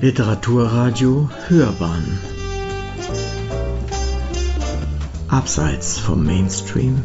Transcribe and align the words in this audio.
Literaturradio 0.00 1.28
Hörbahn 1.48 2.20
Abseits 5.28 5.98
vom 5.98 6.24
Mainstream 6.24 7.02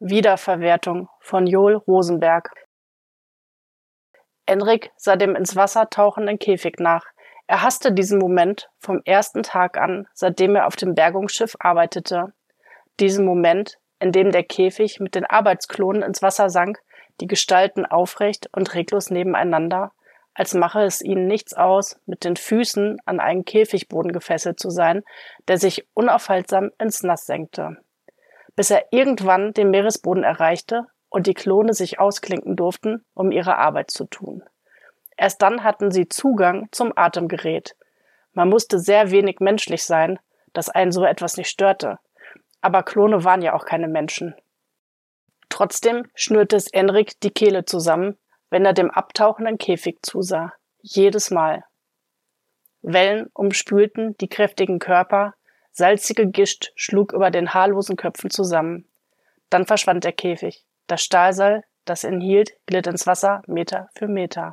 Wiederverwertung 0.00 1.08
von 1.20 1.46
Joel 1.46 1.76
Rosenberg 1.76 2.50
Enrik 4.46 4.90
sah 4.96 5.14
dem 5.14 5.36
ins 5.36 5.54
Wasser 5.54 5.88
tauchenden 5.88 6.40
Käfig 6.40 6.80
nach. 6.80 7.04
Er 7.46 7.62
hasste 7.62 7.92
diesen 7.92 8.18
Moment 8.18 8.68
vom 8.80 9.00
ersten 9.04 9.44
Tag 9.44 9.78
an, 9.78 10.08
seitdem 10.12 10.56
er 10.56 10.66
auf 10.66 10.74
dem 10.74 10.96
Bergungsschiff 10.96 11.54
arbeitete. 11.60 12.32
Diesen 12.98 13.24
Moment, 13.24 13.78
in 14.00 14.10
dem 14.10 14.32
der 14.32 14.42
Käfig 14.42 14.98
mit 14.98 15.14
den 15.14 15.24
Arbeitsklonen 15.24 16.02
ins 16.02 16.20
Wasser 16.20 16.50
sank 16.50 16.80
die 17.20 17.26
Gestalten 17.26 17.86
aufrecht 17.86 18.48
und 18.52 18.74
reglos 18.74 19.10
nebeneinander, 19.10 19.92
als 20.34 20.52
mache 20.52 20.82
es 20.82 21.00
ihnen 21.00 21.26
nichts 21.26 21.54
aus, 21.54 21.98
mit 22.04 22.24
den 22.24 22.36
Füßen 22.36 22.98
an 23.06 23.20
einen 23.20 23.44
Käfigboden 23.44 24.12
gefesselt 24.12 24.60
zu 24.60 24.68
sein, 24.68 25.02
der 25.48 25.56
sich 25.56 25.88
unaufhaltsam 25.94 26.70
ins 26.78 27.02
Nass 27.02 27.24
senkte. 27.24 27.78
Bis 28.54 28.70
er 28.70 28.86
irgendwann 28.90 29.54
den 29.54 29.70
Meeresboden 29.70 30.24
erreichte 30.24 30.86
und 31.08 31.26
die 31.26 31.34
Klone 31.34 31.72
sich 31.72 31.98
ausklinken 31.98 32.56
durften, 32.56 33.04
um 33.14 33.32
ihre 33.32 33.56
Arbeit 33.56 33.90
zu 33.90 34.04
tun. 34.04 34.42
Erst 35.16 35.40
dann 35.40 35.64
hatten 35.64 35.90
sie 35.90 36.08
Zugang 36.08 36.68
zum 36.70 36.92
Atemgerät. 36.94 37.74
Man 38.34 38.50
musste 38.50 38.78
sehr 38.78 39.10
wenig 39.10 39.40
menschlich 39.40 39.84
sein, 39.84 40.18
dass 40.52 40.68
einen 40.68 40.92
so 40.92 41.04
etwas 41.04 41.38
nicht 41.38 41.48
störte. 41.48 41.98
Aber 42.60 42.82
Klone 42.82 43.24
waren 43.24 43.40
ja 43.40 43.54
auch 43.54 43.64
keine 43.64 43.88
Menschen. 43.88 44.34
Trotzdem 45.56 46.06
schnürte 46.14 46.54
es 46.54 46.66
Enrik 46.70 47.18
die 47.22 47.30
Kehle 47.30 47.64
zusammen, 47.64 48.18
wenn 48.50 48.66
er 48.66 48.74
dem 48.74 48.90
abtauchenden 48.90 49.56
Käfig 49.56 50.00
zusah. 50.02 50.52
Jedes 50.82 51.30
Mal. 51.30 51.64
Wellen 52.82 53.30
umspülten 53.32 54.18
die 54.18 54.28
kräftigen 54.28 54.78
Körper, 54.78 55.32
salzige 55.72 56.26
Gischt 56.26 56.72
schlug 56.76 57.14
über 57.14 57.30
den 57.30 57.54
haarlosen 57.54 57.96
Köpfen 57.96 58.28
zusammen. 58.28 58.86
Dann 59.48 59.64
verschwand 59.64 60.04
der 60.04 60.12
Käfig. 60.12 60.66
Das 60.88 61.02
Stahlseil, 61.02 61.64
das 61.86 62.04
ihn 62.04 62.20
hielt, 62.20 62.52
glitt 62.66 62.86
ins 62.86 63.06
Wasser 63.06 63.40
Meter 63.46 63.88
für 63.94 64.08
Meter. 64.08 64.52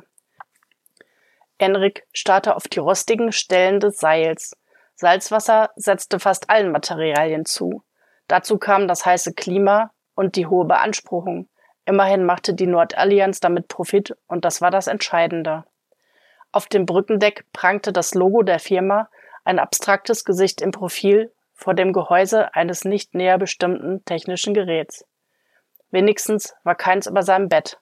Enrik 1.58 2.06
starrte 2.14 2.56
auf 2.56 2.66
die 2.66 2.78
rostigen 2.78 3.30
Stellen 3.30 3.78
des 3.78 3.98
Seils. 3.98 4.56
Salzwasser 4.94 5.68
setzte 5.76 6.18
fast 6.18 6.48
allen 6.48 6.72
Materialien 6.72 7.44
zu. 7.44 7.82
Dazu 8.26 8.56
kam 8.56 8.88
das 8.88 9.04
heiße 9.04 9.34
Klima, 9.34 9.90
und 10.14 10.36
die 10.36 10.46
hohe 10.46 10.64
Beanspruchung. 10.64 11.48
Immerhin 11.84 12.24
machte 12.24 12.54
die 12.54 12.66
Nordallianz 12.66 13.40
damit 13.40 13.68
Profit 13.68 14.16
und 14.26 14.44
das 14.44 14.60
war 14.60 14.70
das 14.70 14.86
Entscheidende. 14.86 15.64
Auf 16.52 16.66
dem 16.66 16.86
Brückendeck 16.86 17.44
prangte 17.52 17.92
das 17.92 18.14
Logo 18.14 18.42
der 18.42 18.58
Firma, 18.58 19.08
ein 19.44 19.58
abstraktes 19.58 20.24
Gesicht 20.24 20.62
im 20.62 20.70
Profil, 20.70 21.32
vor 21.52 21.74
dem 21.74 21.92
Gehäuse 21.92 22.54
eines 22.54 22.84
nicht 22.84 23.14
näher 23.14 23.38
bestimmten 23.38 24.04
technischen 24.04 24.54
Geräts. 24.54 25.04
Wenigstens 25.90 26.54
war 26.64 26.74
keins 26.74 27.06
über 27.06 27.22
seinem 27.22 27.48
Bett. 27.48 27.78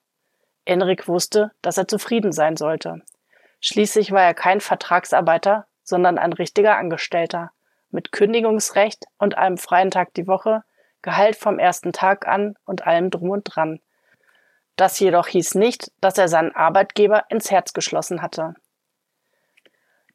Enrik 0.64 1.08
wusste, 1.08 1.52
dass 1.62 1.78
er 1.78 1.88
zufrieden 1.88 2.32
sein 2.32 2.56
sollte. 2.56 3.02
Schließlich 3.60 4.12
war 4.12 4.22
er 4.22 4.34
kein 4.34 4.60
Vertragsarbeiter, 4.60 5.66
sondern 5.82 6.18
ein 6.18 6.32
richtiger 6.32 6.76
Angestellter, 6.76 7.52
mit 7.90 8.12
Kündigungsrecht 8.12 9.04
und 9.18 9.38
einem 9.38 9.56
freien 9.56 9.90
Tag 9.90 10.14
die 10.14 10.26
Woche, 10.26 10.64
Gehalt 11.02 11.36
vom 11.36 11.58
ersten 11.58 11.92
Tag 11.92 12.26
an 12.26 12.56
und 12.64 12.86
allem 12.86 13.10
drum 13.10 13.30
und 13.30 13.44
dran. 13.44 13.80
Das 14.76 14.98
jedoch 14.98 15.28
hieß 15.28 15.56
nicht, 15.56 15.92
dass 16.00 16.16
er 16.16 16.28
seinen 16.28 16.54
Arbeitgeber 16.54 17.24
ins 17.28 17.50
Herz 17.50 17.72
geschlossen 17.72 18.22
hatte. 18.22 18.54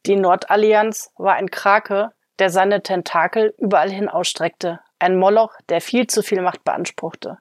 Die 0.05 0.15
Nordallianz 0.15 1.11
war 1.17 1.35
ein 1.35 1.51
Krake, 1.51 2.11
der 2.39 2.49
seine 2.49 2.81
Tentakel 2.81 3.53
überall 3.57 3.89
hin 3.89 4.09
ausstreckte, 4.09 4.79
ein 4.99 5.17
Moloch, 5.17 5.53
der 5.69 5.81
viel 5.81 6.07
zu 6.07 6.23
viel 6.23 6.41
Macht 6.41 6.63
beanspruchte. 6.63 7.37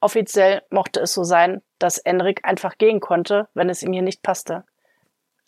Offiziell 0.00 0.62
mochte 0.70 1.00
es 1.00 1.12
so 1.12 1.24
sein, 1.24 1.60
dass 1.78 1.98
Enrik 1.98 2.44
einfach 2.44 2.78
gehen 2.78 3.00
konnte, 3.00 3.48
wenn 3.54 3.68
es 3.68 3.82
ihm 3.82 3.92
hier 3.92 4.02
nicht 4.02 4.22
passte. 4.22 4.64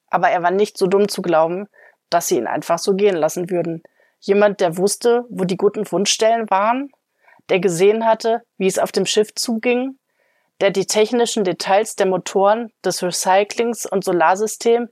Aber 0.08 0.28
er 0.28 0.42
war 0.42 0.50
nicht 0.50 0.76
so 0.76 0.86
dumm 0.86 1.08
zu 1.08 1.22
glauben, 1.22 1.68
dass 2.10 2.28
sie 2.28 2.36
ihn 2.36 2.48
einfach 2.48 2.78
so 2.78 2.94
gehen 2.94 3.16
lassen 3.16 3.48
würden. 3.48 3.82
Jemand, 4.18 4.60
der 4.60 4.76
wusste, 4.76 5.24
wo 5.28 5.44
die 5.44 5.56
guten 5.56 5.90
Wunschstellen 5.90 6.50
waren, 6.50 6.92
der 7.50 7.60
gesehen 7.60 8.06
hatte, 8.06 8.42
wie 8.56 8.66
es 8.66 8.78
auf 8.78 8.92
dem 8.92 9.06
Schiff 9.06 9.34
zuging, 9.34 9.98
der 10.60 10.70
die 10.70 10.86
technischen 10.86 11.44
Details 11.44 11.96
der 11.96 12.06
Motoren, 12.06 12.72
des 12.84 13.02
Recyclings 13.02 13.86
und 13.86 14.04
Solarsystem, 14.04 14.88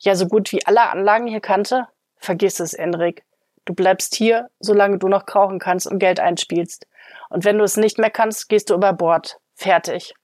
ja 0.00 0.14
so 0.14 0.26
gut 0.26 0.52
wie 0.52 0.64
alle 0.66 0.82
Anlagen 0.90 1.26
hier 1.26 1.40
kannte? 1.40 1.86
Vergiss 2.16 2.60
es, 2.60 2.74
Enrik. 2.74 3.24
Du 3.64 3.74
bleibst 3.74 4.14
hier, 4.14 4.48
solange 4.58 4.98
du 4.98 5.08
noch 5.08 5.26
krauchen 5.26 5.58
kannst 5.58 5.86
und 5.86 5.98
Geld 5.98 6.18
einspielst. 6.18 6.86
Und 7.30 7.44
wenn 7.44 7.58
du 7.58 7.64
es 7.64 7.76
nicht 7.76 7.98
mehr 7.98 8.10
kannst, 8.10 8.48
gehst 8.48 8.70
du 8.70 8.74
über 8.74 8.92
Bord. 8.92 9.38
Fertig. 9.54 10.14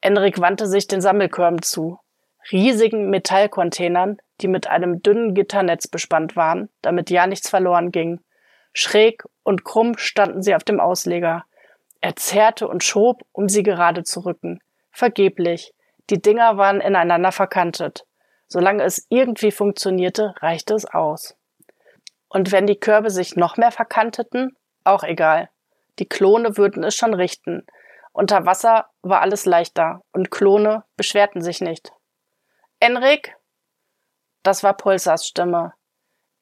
Enrik 0.00 0.40
wandte 0.40 0.66
sich 0.66 0.86
den 0.86 1.00
Sammelkörben 1.00 1.62
zu. 1.62 1.98
Riesigen 2.52 3.10
Metallcontainern, 3.10 4.18
die 4.40 4.48
mit 4.48 4.68
einem 4.68 5.02
dünnen 5.02 5.34
Gitternetz 5.34 5.88
bespannt 5.88 6.36
waren, 6.36 6.68
damit 6.82 7.10
ja 7.10 7.26
nichts 7.26 7.50
verloren 7.50 7.90
ging. 7.90 8.20
Schräg 8.80 9.24
und 9.42 9.64
krumm 9.64 9.98
standen 9.98 10.40
sie 10.40 10.54
auf 10.54 10.62
dem 10.62 10.78
Ausleger. 10.78 11.44
Er 12.00 12.14
zerrte 12.14 12.68
und 12.68 12.84
schob, 12.84 13.22
um 13.32 13.48
sie 13.48 13.64
gerade 13.64 14.04
zu 14.04 14.20
rücken. 14.20 14.60
Vergeblich. 14.92 15.74
Die 16.10 16.22
Dinger 16.22 16.58
waren 16.58 16.80
ineinander 16.80 17.32
verkantet. 17.32 18.04
Solange 18.46 18.84
es 18.84 19.04
irgendwie 19.08 19.50
funktionierte, 19.50 20.32
reichte 20.38 20.74
es 20.74 20.86
aus. 20.86 21.36
Und 22.28 22.52
wenn 22.52 22.68
die 22.68 22.78
Körbe 22.78 23.10
sich 23.10 23.34
noch 23.34 23.56
mehr 23.56 23.72
verkanteten, 23.72 24.56
auch 24.84 25.02
egal. 25.02 25.50
Die 25.98 26.08
Klone 26.08 26.56
würden 26.56 26.84
es 26.84 26.94
schon 26.94 27.14
richten. 27.14 27.66
Unter 28.12 28.46
Wasser 28.46 28.86
war 29.02 29.22
alles 29.22 29.44
leichter 29.44 30.02
und 30.12 30.30
Klone 30.30 30.84
beschwerten 30.96 31.42
sich 31.42 31.60
nicht. 31.60 31.90
Enrik? 32.78 33.34
Das 34.44 34.62
war 34.62 34.76
Pulsars 34.76 35.26
Stimme. 35.26 35.72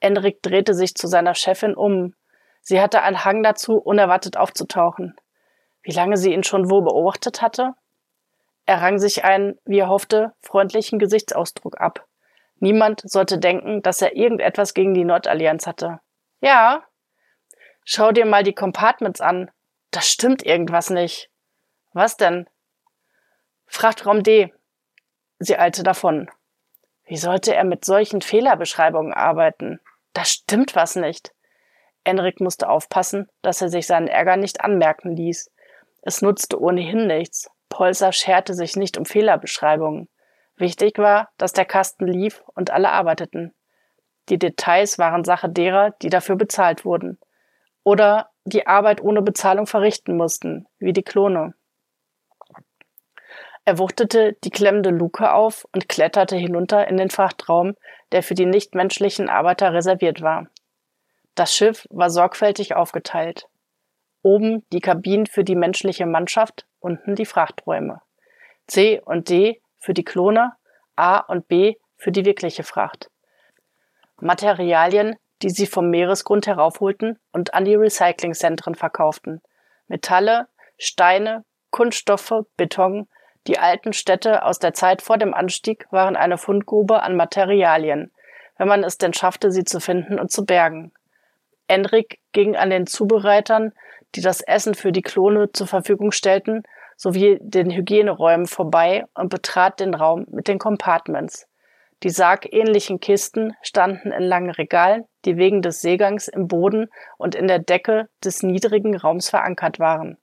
Enrik 0.01 0.43
drehte 0.43 0.75
sich 0.75 0.95
zu 0.95 1.07
seiner 1.07 1.35
Chefin 1.35 1.75
um. 1.75 2.15
Sie 2.69 2.81
hatte 2.81 3.03
einen 3.03 3.25
Hang 3.25 3.45
dazu, 3.45 3.77
unerwartet 3.79 4.37
aufzutauchen. 4.37 5.15
Wie 5.83 5.93
lange 5.93 6.17
sie 6.17 6.33
ihn 6.33 6.43
schon 6.43 6.69
wo 6.69 6.81
beobachtet 6.81 7.41
hatte? 7.41 7.75
Er 8.65 8.83
rang 8.83 8.99
sich 8.99 9.23
einen, 9.23 9.57
wie 9.65 9.79
er 9.79 9.89
hoffte, 9.89 10.35
freundlichen 10.41 10.99
Gesichtsausdruck 10.99 11.81
ab. 11.81 12.09
Niemand 12.57 13.09
sollte 13.09 13.39
denken, 13.39 13.83
dass 13.83 14.03
er 14.03 14.17
irgendetwas 14.17 14.75
gegen 14.75 14.95
die 14.95 15.05
Nordallianz 15.05 15.69
hatte. 15.69 16.01
Ja. 16.41 16.83
Schau 17.85 18.11
dir 18.11 18.27
mal 18.27 18.43
die 18.43 18.55
Compartments 18.55 19.21
an. 19.21 19.49
Da 19.93 20.01
stimmt 20.01 20.45
irgendwas 20.45 20.91
nicht. 20.91 21.31
Was 21.93 22.17
denn? 22.17 22.51
Frachtraum 23.67 24.25
D. 24.25 24.53
Sie 25.39 25.57
eilte 25.57 25.85
davon. 25.85 26.29
Wie 27.05 27.17
sollte 27.17 27.55
er 27.55 27.63
mit 27.63 27.85
solchen 27.85 28.23
Fehlerbeschreibungen 28.23 29.15
arbeiten? 29.15 29.79
Da 30.15 30.25
stimmt 30.25 30.75
was 30.75 30.97
nicht. 30.97 31.33
Enrik 32.07 32.41
musste 32.41 32.69
aufpassen, 32.69 33.29
dass 33.43 33.61
er 33.61 33.69
sich 33.69 33.87
seinen 33.87 34.09
Ärger 34.09 34.37
nicht 34.37 34.61
anmerken 34.61 35.17
ließ. 35.17 35.51
Es 36.03 36.23
nutzte 36.23 36.61
ohnehin 36.61 37.07
nichts. 37.07 37.51
Polser 37.69 38.13
scherte 38.13 38.55
sich 38.55 38.77
nicht 38.77 38.97
um 38.97 39.05
Fehlerbeschreibungen. 39.05 40.09
Wichtig 40.57 40.99
war, 40.99 41.31
dass 41.37 41.53
der 41.53 41.65
Kasten 41.65 42.07
lief 42.07 42.43
und 42.55 42.71
alle 42.71 42.91
arbeiteten. 42.91 43.55
Die 44.29 44.39
Details 44.39 44.99
waren 44.99 45.25
Sache 45.25 45.49
derer, 45.49 45.91
die 46.03 46.09
dafür 46.09 46.37
bezahlt 46.37 46.85
wurden. 46.85 47.19
Oder 47.85 48.31
die 48.45 48.67
Arbeit 48.67 49.01
ohne 49.01 49.23
Bezahlung 49.23 49.67
verrichten 49.67 50.17
mussten, 50.17 50.67
wie 50.79 50.93
die 50.93 51.03
Klone. 51.03 51.55
Er 53.65 53.79
wuchtete 53.79 54.37
die 54.45 54.51
klemmende 54.51 54.91
Luke 54.91 55.33
auf 55.33 55.67
und 55.73 55.89
kletterte 55.89 56.37
hinunter 56.37 56.87
in 56.87 56.97
den 56.97 57.11
Frachtraum, 57.11 57.75
der 58.13 58.23
für 58.23 58.35
die 58.35 58.47
nichtmenschlichen 58.47 59.29
Arbeiter 59.29 59.73
reserviert 59.75 60.23
war. 60.23 60.47
Das 61.37 61.55
Schiff 61.55 61.87
war 61.91 62.09
sorgfältig 62.09 62.75
aufgeteilt. 62.75 63.47
Oben 64.23 64.65
die 64.73 64.81
Kabinen 64.81 65.27
für 65.27 65.45
die 65.45 65.55
menschliche 65.55 66.07
Mannschaft, 66.07 66.67
unten 66.81 67.15
die 67.15 67.27
Frachträume. 67.27 68.01
C 68.67 69.01
und 69.05 69.29
D 69.29 69.61
für 69.79 69.93
die 69.93 70.03
Klone, 70.03 70.53
A 70.97 71.19
und 71.19 71.47
B 71.47 71.75
für 71.99 72.11
die 72.11 72.25
wirkliche 72.25 72.65
Fracht. 72.65 73.11
Materialien, 74.19 75.17
die 75.43 75.51
sie 75.51 75.67
vom 75.67 75.91
Meeresgrund 75.91 76.47
heraufholten 76.47 77.19
und 77.33 77.53
an 77.53 77.67
die 77.67 77.75
Recyclingzentren 77.75 78.75
verkauften. 78.75 79.43
Metalle, 79.89 80.49
Steine, 80.79 81.45
Kunststoffe, 81.71 82.47
Beton, 82.57 83.09
die 83.47 83.59
alten 83.59 83.93
Städte 83.93 84.43
aus 84.43 84.59
der 84.59 84.73
Zeit 84.73 85.03
vor 85.03 85.19
dem 85.19 85.35
Anstieg 85.35 85.87
waren 85.91 86.17
eine 86.17 86.39
Fundgrube 86.39 87.03
an 87.03 87.15
Materialien, 87.15 88.11
wenn 88.57 88.69
man 88.69 88.83
es 88.83 88.97
denn 88.97 89.13
schaffte, 89.13 89.51
sie 89.51 89.65
zu 89.65 89.81
finden 89.81 90.19
und 90.19 90.33
zu 90.33 90.47
bergen. 90.47 90.93
Enrik 91.69 92.19
ging 92.33 92.57
an 92.57 92.71
den 92.71 92.87
Zubereitern, 92.87 93.73
die 94.15 94.21
das 94.21 94.41
Essen 94.41 94.75
für 94.75 94.93
die 94.93 95.03
Klone 95.03 95.53
zur 95.53 95.67
Verfügung 95.67 96.13
stellten, 96.13 96.63
sowie 96.97 97.39
den 97.41 97.71
Hygieneräumen 97.71 98.47
vorbei 98.47 99.05
und 99.15 99.29
betrat 99.29 99.81
den 99.81 99.95
Raum 99.95 100.27
mit 100.31 100.49
den 100.49 100.59
Compartments. 100.59 101.47
Die 102.03 102.11
sargähnlichen 102.11 103.01
Kisten 103.01 103.55
standen 103.63 104.13
in 104.13 104.23
langen 104.23 104.51
Regalen, 104.51 105.05
die 105.25 105.37
wegen 105.37 105.63
des 105.63 105.81
Seegangs 105.81 106.29
im 106.29 106.47
Boden 106.47 106.89
und 107.17 107.35
in 107.35 107.49
der 107.49 107.59
Decke 107.59 108.09
des 108.23 108.43
niedrigen 108.43 108.97
Raums 108.97 109.31
verankert 109.31 109.79
waren. 109.79 110.19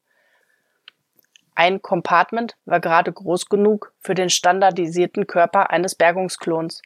Ein 1.56 1.82
Compartment 1.82 2.56
war 2.66 2.80
gerade 2.80 3.12
groß 3.12 3.48
genug 3.48 3.94
für 4.00 4.16
den 4.16 4.30
standardisierten 4.30 5.28
Körper 5.28 5.70
eines 5.70 5.96
Bergungsklons. 5.96 6.82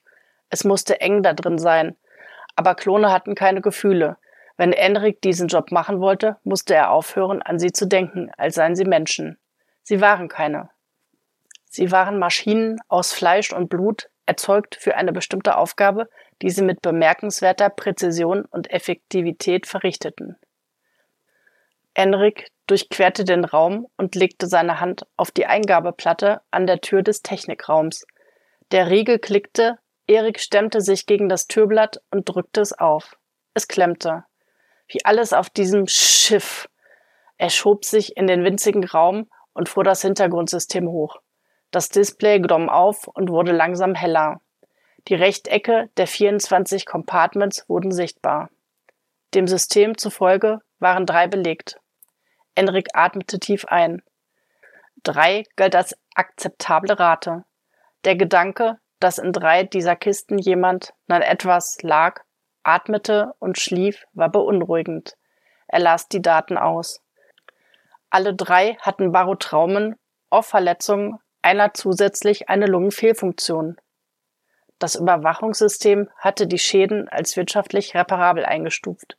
Es 0.49 0.63
musste 0.63 0.99
eng 0.99 1.23
da 1.23 1.33
drin 1.33 1.57
sein. 1.57 1.95
Aber 2.55 2.75
Klone 2.75 3.11
hatten 3.11 3.35
keine 3.35 3.61
Gefühle. 3.61 4.17
Wenn 4.57 4.73
Enrik 4.73 5.21
diesen 5.21 5.47
Job 5.47 5.71
machen 5.71 5.99
wollte, 6.01 6.37
musste 6.43 6.73
er 6.73 6.91
aufhören, 6.91 7.41
an 7.43 7.59
sie 7.59 7.71
zu 7.71 7.87
denken, 7.87 8.31
als 8.37 8.55
seien 8.55 8.75
sie 8.75 8.85
Menschen. 8.85 9.37
Sie 9.83 10.01
waren 10.01 10.27
keine. 10.27 10.69
Sie 11.65 11.91
waren 11.91 12.17
Maschinen 12.17 12.79
aus 12.87 13.13
Fleisch 13.13 13.53
und 13.53 13.69
Blut, 13.69 14.09
erzeugt 14.25 14.75
für 14.75 14.95
eine 14.95 15.13
bestimmte 15.13 15.57
Aufgabe, 15.57 16.09
die 16.41 16.49
sie 16.49 16.63
mit 16.63 16.81
bemerkenswerter 16.81 17.69
Präzision 17.69 18.45
und 18.45 18.71
Effektivität 18.71 19.67
verrichteten. 19.67 20.37
Enrik 21.93 22.49
durchquerte 22.67 23.23
den 23.23 23.45
Raum 23.45 23.87
und 23.95 24.15
legte 24.15 24.47
seine 24.47 24.79
Hand 24.79 25.05
auf 25.15 25.31
die 25.31 25.45
Eingabeplatte 25.45 26.41
an 26.51 26.67
der 26.67 26.81
Tür 26.81 27.01
des 27.01 27.21
Technikraums. 27.21 28.05
Der 28.71 28.89
Riegel 28.89 29.19
klickte, 29.19 29.79
Erik 30.07 30.39
stemmte 30.39 30.81
sich 30.81 31.05
gegen 31.05 31.29
das 31.29 31.47
Türblatt 31.47 32.01
und 32.11 32.29
drückte 32.29 32.61
es 32.61 32.73
auf. 32.73 33.17
Es 33.53 33.67
klemmte. 33.67 34.25
Wie 34.87 35.03
alles 35.05 35.33
auf 35.33 35.49
diesem 35.49 35.87
Schiff. 35.87 36.69
Er 37.37 37.49
schob 37.49 37.85
sich 37.85 38.17
in 38.17 38.27
den 38.27 38.43
winzigen 38.43 38.83
Raum 38.83 39.29
und 39.53 39.69
fuhr 39.69 39.83
das 39.83 40.01
Hintergrundsystem 40.01 40.87
hoch. 40.87 41.17
Das 41.71 41.89
Display 41.89 42.39
glomm 42.39 42.69
auf 42.69 43.07
und 43.07 43.29
wurde 43.29 43.51
langsam 43.51 43.93
heller. 43.93 44.41
Die 45.07 45.15
Rechtecke 45.15 45.89
der 45.97 46.07
24 46.07 46.85
Compartments 46.85 47.67
wurden 47.67 47.91
sichtbar. 47.91 48.49
Dem 49.33 49.47
System 49.47 49.97
zufolge 49.97 50.59
waren 50.79 51.05
drei 51.05 51.27
belegt. 51.27 51.79
Enrik 52.55 52.87
atmete 52.93 53.39
tief 53.39 53.65
ein. 53.65 54.01
Drei 55.03 55.43
galt 55.55 55.75
als 55.75 55.95
akzeptable 56.15 56.97
Rate. 56.97 57.43
Der 58.03 58.15
Gedanke, 58.15 58.79
dass 58.99 59.17
in 59.17 59.31
drei 59.31 59.63
dieser 59.63 59.95
Kisten 59.95 60.37
jemand, 60.37 60.93
nein 61.07 61.21
etwas, 61.21 61.77
lag, 61.81 62.21
atmete 62.67 63.33
und 63.39 63.57
schlief, 63.57 64.05
war 64.13 64.29
beunruhigend. 64.29 65.15
Er 65.67 65.79
las 65.79 66.07
die 66.07 66.21
Daten 66.21 66.57
aus. 66.57 67.01
Alle 68.09 68.33
drei 68.33 68.77
hatten 68.81 69.11
Barotraumen, 69.11 69.95
Off-Verletzungen, 70.29 71.19
einer 71.41 71.73
zusätzlich 71.73 72.49
eine 72.49 72.65
Lungenfehlfunktion. 72.65 73.77
Das 74.79 74.95
Überwachungssystem 74.95 76.09
hatte 76.17 76.45
die 76.45 76.59
Schäden 76.59 77.07
als 77.09 77.35
wirtschaftlich 77.37 77.95
reparabel 77.95 78.45
eingestuft. 78.45 79.17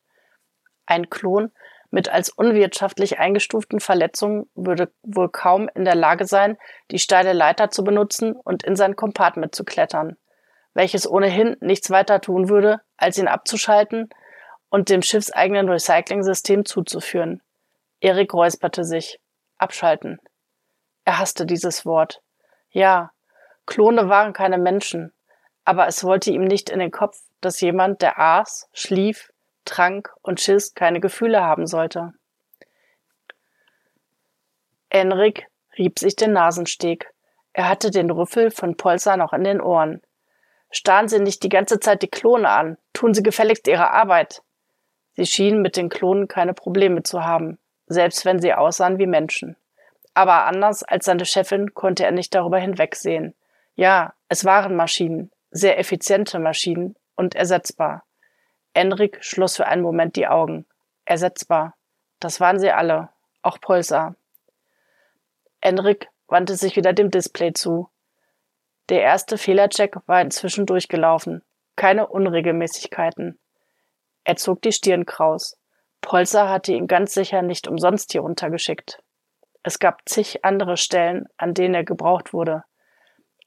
Ein 0.87 1.11
Klon 1.11 1.51
mit 1.91 2.11
als 2.11 2.29
unwirtschaftlich 2.29 3.19
eingestuften 3.19 3.81
Verletzungen 3.81 4.49
würde 4.55 4.93
wohl 5.03 5.31
kaum 5.31 5.71
in 5.75 5.85
der 5.85 5.95
Lage 5.95 6.27
sein, 6.27 6.59
die 6.91 6.99
steile 6.99 7.33
Leiter 7.33 7.71
zu 7.71 7.83
benutzen 7.83 8.33
und 8.33 8.63
in 8.63 8.77
sein 8.77 8.95
Compartment 8.95 9.55
zu 9.55 9.65
klettern, 9.65 10.17
welches 10.79 11.11
ohnehin 11.11 11.57
nichts 11.59 11.91
weiter 11.91 12.21
tun 12.21 12.49
würde, 12.49 12.81
als 12.97 13.19
ihn 13.19 13.27
abzuschalten 13.27 14.11
und 14.69 14.91
dem 14.91 15.03
schiffseigenen 15.03 15.69
Recycling-System 15.69 16.65
zuzuführen. 16.65 17.43
Erik 17.99 18.33
räusperte 18.33 18.85
sich. 18.85 19.19
Abschalten. 19.57 20.21
Er 21.05 21.19
hasste 21.19 21.47
dieses 21.47 21.85
Wort. 21.85 22.23
Ja, 22.71 23.11
Klone 23.67 24.09
waren 24.09 24.33
keine 24.33 24.57
Menschen, 24.57 25.13
aber 25.65 25.89
es 25.89 26.05
wollte 26.05 26.31
ihm 26.31 26.45
nicht 26.45 26.71
in 26.71 26.79
den 26.79 26.93
Kopf, 26.93 27.19
dass 27.41 27.61
jemand, 27.61 28.01
der 28.01 28.21
aß, 28.21 28.69
schlief, 28.73 29.33
trank 29.65 30.15
und 30.23 30.41
schiss, 30.41 30.75
keine 30.75 31.01
Gefühle 31.01 31.43
haben 31.43 31.67
sollte. 31.67 32.13
Enrik 34.91 35.49
rieb 35.77 35.99
sich 35.99 36.15
den 36.15 36.35
Nasensteg. 36.35 37.13
Er 37.53 37.69
hatte 37.69 37.91
den 37.91 38.13
Rüffel 38.13 38.53
von 38.53 38.77
Polsa 38.77 39.17
noch 39.17 39.33
in 39.33 39.43
den 39.43 39.61
Ohren. 39.61 40.03
Starren 40.71 41.09
Sie 41.09 41.21
nicht 41.21 41.43
die 41.43 41.49
ganze 41.49 41.81
Zeit 41.81 42.03
die 42.03 42.09
Klone 42.09 42.49
an. 42.49 42.77
Tun 42.93 43.15
Sie 43.15 43.23
gefälligst 43.23 43.67
Ihre 43.69 43.91
Arbeit. 43.91 44.43
Sie 45.19 45.27
schienen 45.27 45.63
mit 45.63 45.77
den 45.77 45.89
Klonen 45.89 46.29
keine 46.29 46.55
Probleme 46.55 47.03
zu 47.03 47.25
haben, 47.25 47.59
selbst 47.89 48.25
wenn 48.25 48.41
sie 48.41 48.55
aussahen 48.55 49.01
wie 49.01 49.07
Menschen. 49.09 49.57
Aber 50.15 50.45
anders 50.45 50.85
als 50.85 51.07
seine 51.07 51.25
Chefin 51.25 51.75
konnte 51.75 52.05
er 52.05 52.13
nicht 52.13 52.37
darüber 52.37 52.59
hinwegsehen. 52.59 53.35
Ja, 53.75 54.15
es 54.29 54.45
waren 54.45 54.77
Maschinen, 54.77 55.33
sehr 55.51 55.77
effiziente 55.77 56.39
Maschinen 56.39 56.95
und 57.17 57.35
ersetzbar. 57.35 58.05
Enrik 58.75 59.19
schloss 59.25 59.57
für 59.57 59.67
einen 59.67 59.83
Moment 59.83 60.15
die 60.15 60.29
Augen. 60.29 60.67
Ersetzbar. 61.05 61.75
Das 62.21 62.39
waren 62.39 62.61
sie 62.61 62.71
alle, 62.71 63.09
auch 63.43 63.61
Pulsar. 63.61 64.15
Enrik 65.61 66.11
wandte 66.29 66.55
sich 66.55 66.77
wieder 66.77 66.93
dem 66.93 67.11
Display 67.11 67.55
zu. 67.55 67.89
Der 68.89 69.03
erste 69.03 69.37
Fehlercheck 69.37 69.97
war 70.07 70.21
inzwischen 70.23 70.65
durchgelaufen. 70.65 71.43
Keine 71.77 72.07
Unregelmäßigkeiten. 72.07 73.39
Er 74.25 74.37
zog 74.37 74.63
die 74.63 74.73
Stirn 74.73 75.05
kraus. 75.05 75.59
Polzer 76.01 76.49
hatte 76.49 76.73
ihn 76.73 76.87
ganz 76.87 77.13
sicher 77.13 77.43
nicht 77.43 77.69
umsonst 77.69 78.13
hier 78.13 78.23
runtergeschickt. 78.23 79.03
Es 79.63 79.79
gab 79.79 80.09
zig 80.09 80.45
andere 80.45 80.77
Stellen, 80.77 81.27
an 81.37 81.53
denen 81.53 81.75
er 81.75 81.85
gebraucht 81.85 82.33
wurde. 82.33 82.65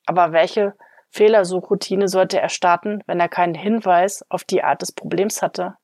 Aber 0.05 0.31
welche 0.31 0.75
Fehlersuchroutine 1.09 2.07
sollte 2.07 2.39
er 2.39 2.49
starten, 2.49 3.01
wenn 3.07 3.19
er 3.19 3.29
keinen 3.29 3.55
Hinweis 3.55 4.23
auf 4.29 4.43
die 4.43 4.63
Art 4.63 4.81
des 4.81 4.91
Problems 4.91 5.41
hatte? 5.41 5.75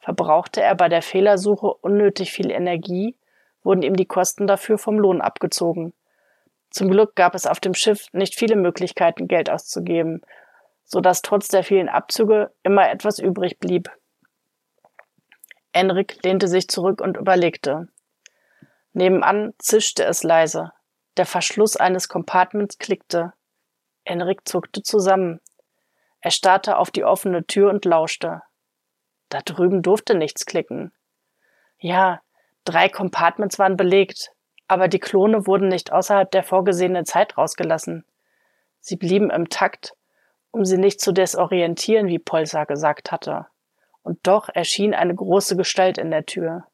Verbrauchte 0.00 0.60
er 0.60 0.74
bei 0.74 0.88
der 0.88 1.02
Fehlersuche 1.02 1.72
unnötig 1.72 2.32
viel 2.32 2.50
Energie, 2.50 3.16
wurden 3.62 3.82
ihm 3.82 3.94
die 3.94 4.06
Kosten 4.06 4.46
dafür 4.46 4.78
vom 4.78 4.98
Lohn 4.98 5.20
abgezogen. 5.20 5.92
Zum 6.70 6.90
Glück 6.90 7.14
gab 7.14 7.34
es 7.34 7.46
auf 7.46 7.60
dem 7.60 7.74
Schiff 7.74 8.06
nicht 8.12 8.34
viele 8.34 8.56
Möglichkeiten, 8.56 9.28
Geld 9.28 9.50
auszugeben, 9.50 10.22
so 10.84 11.00
dass 11.00 11.22
trotz 11.22 11.48
der 11.48 11.64
vielen 11.64 11.88
Abzüge 11.88 12.52
immer 12.62 12.90
etwas 12.90 13.18
übrig 13.18 13.58
blieb. 13.58 13.90
Enrik 15.72 16.22
lehnte 16.24 16.48
sich 16.48 16.68
zurück 16.68 17.00
und 17.00 17.16
überlegte. 17.16 17.88
Nebenan 18.92 19.54
zischte 19.58 20.04
es 20.04 20.22
leise. 20.22 20.72
Der 21.16 21.26
Verschluss 21.26 21.76
eines 21.76 22.08
Compartments 22.08 22.78
klickte. 22.78 23.32
Enrik 24.04 24.48
zuckte 24.48 24.82
zusammen. 24.82 25.40
Er 26.20 26.30
starrte 26.30 26.78
auf 26.78 26.90
die 26.90 27.04
offene 27.04 27.46
Tür 27.46 27.70
und 27.70 27.84
lauschte. 27.84 28.42
Da 29.28 29.40
drüben 29.40 29.82
durfte 29.82 30.14
nichts 30.14 30.46
klicken. 30.46 30.92
Ja, 31.78 32.22
drei 32.64 32.88
Compartments 32.88 33.58
waren 33.58 33.76
belegt, 33.76 34.32
aber 34.68 34.88
die 34.88 35.00
Klone 35.00 35.46
wurden 35.46 35.68
nicht 35.68 35.92
außerhalb 35.92 36.30
der 36.30 36.42
vorgesehenen 36.42 37.06
Zeit 37.06 37.36
rausgelassen. 37.36 38.04
Sie 38.80 38.96
blieben 38.96 39.30
im 39.30 39.48
Takt, 39.48 39.94
um 40.50 40.64
sie 40.64 40.78
nicht 40.78 41.00
zu 41.00 41.12
desorientieren, 41.12 42.06
wie 42.06 42.18
Polsa 42.18 42.64
gesagt 42.64 43.10
hatte. 43.10 43.46
Und 44.02 44.26
doch 44.26 44.48
erschien 44.52 44.94
eine 44.94 45.14
große 45.14 45.56
Gestalt 45.56 45.98
in 45.98 46.10
der 46.10 46.26
Tür. 46.26 46.64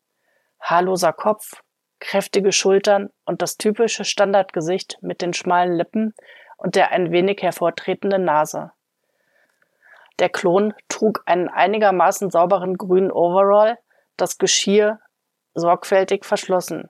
Haarloser 0.60 1.12
Kopf, 1.12 1.62
kräftige 2.00 2.52
Schultern 2.52 3.10
und 3.24 3.42
das 3.42 3.56
typische 3.56 4.04
Standardgesicht 4.04 4.98
mit 5.00 5.22
den 5.22 5.32
schmalen 5.32 5.76
Lippen 5.76 6.14
und 6.56 6.74
der 6.76 6.90
ein 6.90 7.12
wenig 7.12 7.42
hervortretenden 7.42 8.24
Nase. 8.24 8.72
Der 10.18 10.28
Klon 10.28 10.74
trug 10.88 11.22
einen 11.26 11.48
einigermaßen 11.48 12.30
sauberen 12.30 12.76
grünen 12.76 13.10
Overall, 13.10 13.78
das 14.16 14.38
Geschirr 14.38 15.00
sorgfältig 15.54 16.24
verschlossen. 16.24 16.88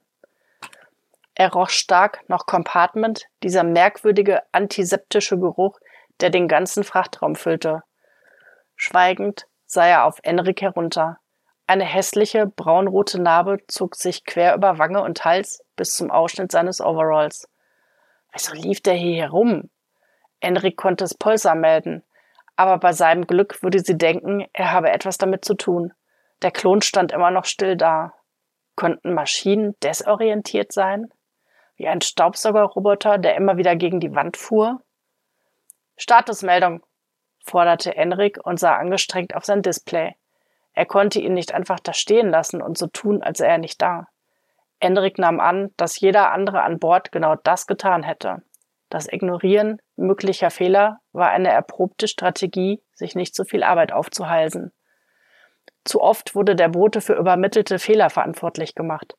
Er 1.34 1.52
roch 1.52 1.70
stark 1.70 2.22
nach 2.28 2.46
Compartment, 2.46 3.26
dieser 3.42 3.64
merkwürdige 3.64 4.42
antiseptische 4.52 5.38
Geruch, 5.38 5.78
der 6.20 6.30
den 6.30 6.46
ganzen 6.46 6.84
Frachtraum 6.84 7.34
füllte. 7.34 7.82
Schweigend 8.76 9.46
sah 9.66 9.86
er 9.86 10.04
auf 10.04 10.20
Enrik 10.22 10.62
herunter. 10.62 11.18
Eine 11.66 11.84
hässliche, 11.84 12.46
braunrote 12.46 13.20
Narbe 13.20 13.58
zog 13.68 13.96
sich 13.96 14.24
quer 14.24 14.54
über 14.54 14.78
Wange 14.78 15.02
und 15.02 15.24
Hals 15.24 15.64
bis 15.76 15.94
zum 15.94 16.10
Ausschnitt 16.10 16.52
seines 16.52 16.80
Overalls. 16.80 17.48
Wieso 18.32 18.54
lief 18.54 18.80
der 18.80 18.94
hier 18.94 19.22
herum? 19.22 19.70
Enrik 20.40 20.76
konnte 20.76 21.04
es 21.04 21.14
Polsa 21.14 21.54
melden, 21.54 22.04
aber 22.54 22.78
bei 22.78 22.92
seinem 22.92 23.26
Glück 23.26 23.62
würde 23.62 23.80
sie 23.80 23.96
denken, 23.96 24.46
er 24.52 24.72
habe 24.72 24.90
etwas 24.90 25.18
damit 25.18 25.44
zu 25.44 25.54
tun. 25.54 25.92
Der 26.42 26.50
Klon 26.50 26.82
stand 26.82 27.12
immer 27.12 27.30
noch 27.30 27.46
still 27.46 27.76
da. 27.76 28.12
Konnten 28.76 29.14
Maschinen 29.14 29.74
desorientiert 29.82 30.72
sein? 30.72 31.10
Wie 31.76 31.88
ein 31.88 32.00
Staubsaugerroboter, 32.00 33.18
der 33.18 33.36
immer 33.36 33.56
wieder 33.56 33.76
gegen 33.76 34.00
die 34.00 34.14
Wand 34.14 34.36
fuhr? 34.36 34.82
Statusmeldung, 35.96 36.84
forderte 37.44 37.96
Enrik 37.96 38.38
und 38.44 38.58
sah 38.58 38.76
angestrengt 38.76 39.34
auf 39.34 39.44
sein 39.44 39.62
Display. 39.62 40.14
Er 40.72 40.86
konnte 40.86 41.20
ihn 41.20 41.34
nicht 41.34 41.54
einfach 41.54 41.80
da 41.80 41.92
stehen 41.92 42.30
lassen 42.30 42.60
und 42.60 42.76
so 42.78 42.86
tun, 42.88 43.22
als 43.22 43.38
sei 43.38 43.46
er 43.46 43.58
nicht 43.58 43.80
da. 43.80 44.08
Enrik 44.80 45.18
nahm 45.18 45.40
an, 45.40 45.70
dass 45.76 46.00
jeder 46.00 46.32
andere 46.32 46.62
an 46.62 46.78
Bord 46.78 47.12
genau 47.12 47.36
das 47.36 47.66
getan 47.66 48.02
hätte. 48.02 48.42
Das 48.90 49.10
Ignorieren 49.10 49.80
möglicher 49.96 50.50
Fehler 50.50 51.00
war 51.12 51.30
eine 51.30 51.48
erprobte 51.48 52.06
Strategie, 52.06 52.82
sich 52.92 53.14
nicht 53.14 53.34
so 53.34 53.44
viel 53.44 53.62
Arbeit 53.62 53.92
aufzuhalsen. 53.92 54.72
Zu 55.84 56.00
oft 56.00 56.34
wurde 56.34 56.56
der 56.56 56.68
Bote 56.68 57.00
für 57.00 57.14
übermittelte 57.14 57.78
Fehler 57.78 58.10
verantwortlich 58.10 58.74
gemacht. 58.74 59.16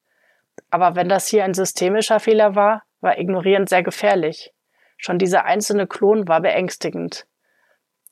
Aber 0.69 0.95
wenn 0.95 1.09
das 1.09 1.27
hier 1.27 1.43
ein 1.43 1.53
systemischer 1.53 2.19
Fehler 2.19 2.55
war, 2.55 2.83
war 3.01 3.17
Ignorieren 3.17 3.67
sehr 3.67 3.83
gefährlich. 3.83 4.53
Schon 4.97 5.19
dieser 5.19 5.45
einzelne 5.45 5.87
Klon 5.87 6.27
war 6.27 6.41
beängstigend. 6.41 7.25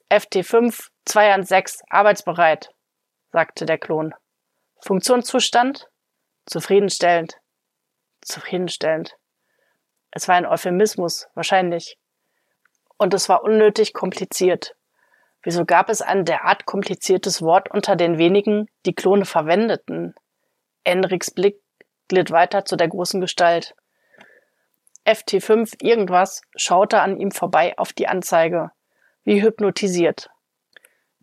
FT5 0.09 0.89
2 1.05 1.33
an 1.33 1.43
6 1.43 1.81
arbeitsbereit, 1.89 2.69
sagte 3.31 3.65
der 3.65 3.77
Klon. 3.77 4.13
Funktionszustand? 4.81 5.89
Zufriedenstellend. 6.45 7.37
Zufriedenstellend. 8.21 9.15
Es 10.11 10.27
war 10.27 10.35
ein 10.35 10.45
Euphemismus, 10.45 11.27
wahrscheinlich. 11.33 11.97
Und 12.97 13.13
es 13.13 13.27
war 13.27 13.43
unnötig 13.43 13.93
kompliziert. 13.93 14.75
Wieso 15.41 15.65
gab 15.65 15.89
es 15.89 16.01
ein 16.01 16.23
derart 16.23 16.65
kompliziertes 16.65 17.41
Wort 17.41 17.71
unter 17.71 17.95
den 17.95 18.17
wenigen, 18.17 18.67
die 18.85 18.93
Klone 18.93 19.25
verwendeten? 19.25 20.13
Enriks 20.83 21.31
Blick 21.31 21.62
glitt 22.07 22.31
weiter 22.31 22.65
zu 22.65 22.75
der 22.75 22.87
großen 22.87 23.21
Gestalt. 23.21 23.75
FT5 25.05 25.83
irgendwas 25.83 26.41
schaute 26.55 27.01
an 27.01 27.17
ihm 27.17 27.31
vorbei 27.31 27.73
auf 27.77 27.91
die 27.93 28.07
Anzeige, 28.07 28.71
wie 29.23 29.41
hypnotisiert. 29.41 30.29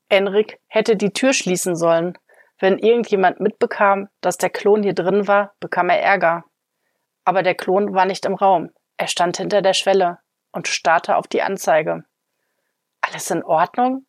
Enrik 0.09 0.61
hätte 0.67 0.97
die 0.97 1.13
Tür 1.13 1.33
schließen 1.33 1.77
sollen. 1.77 2.19
Wenn 2.59 2.79
irgendjemand 2.79 3.41
mitbekam, 3.41 4.09
dass 4.21 4.37
der 4.37 4.51
Klon 4.51 4.83
hier 4.83 4.93
drin 4.93 5.27
war, 5.29 5.55
bekam 5.61 5.89
er 5.89 6.03
Ärger. 6.03 6.45
Aber 7.25 7.43
der 7.43 7.55
Klon 7.55 7.95
war 7.95 8.05
nicht 8.05 8.27
im 8.27 8.35
Raum. 8.35 8.71
Er 8.97 9.07
stand 9.07 9.39
hinter 9.39 9.63
der 9.63 9.73
Schwelle 9.73 10.19
und 10.53 10.69
starrte 10.69 11.17
auf 11.17 11.27
die 11.27 11.43
Anzeige. 11.43 12.05
Alles 13.01 13.31
in 13.31 13.43
Ordnung? 13.45 14.05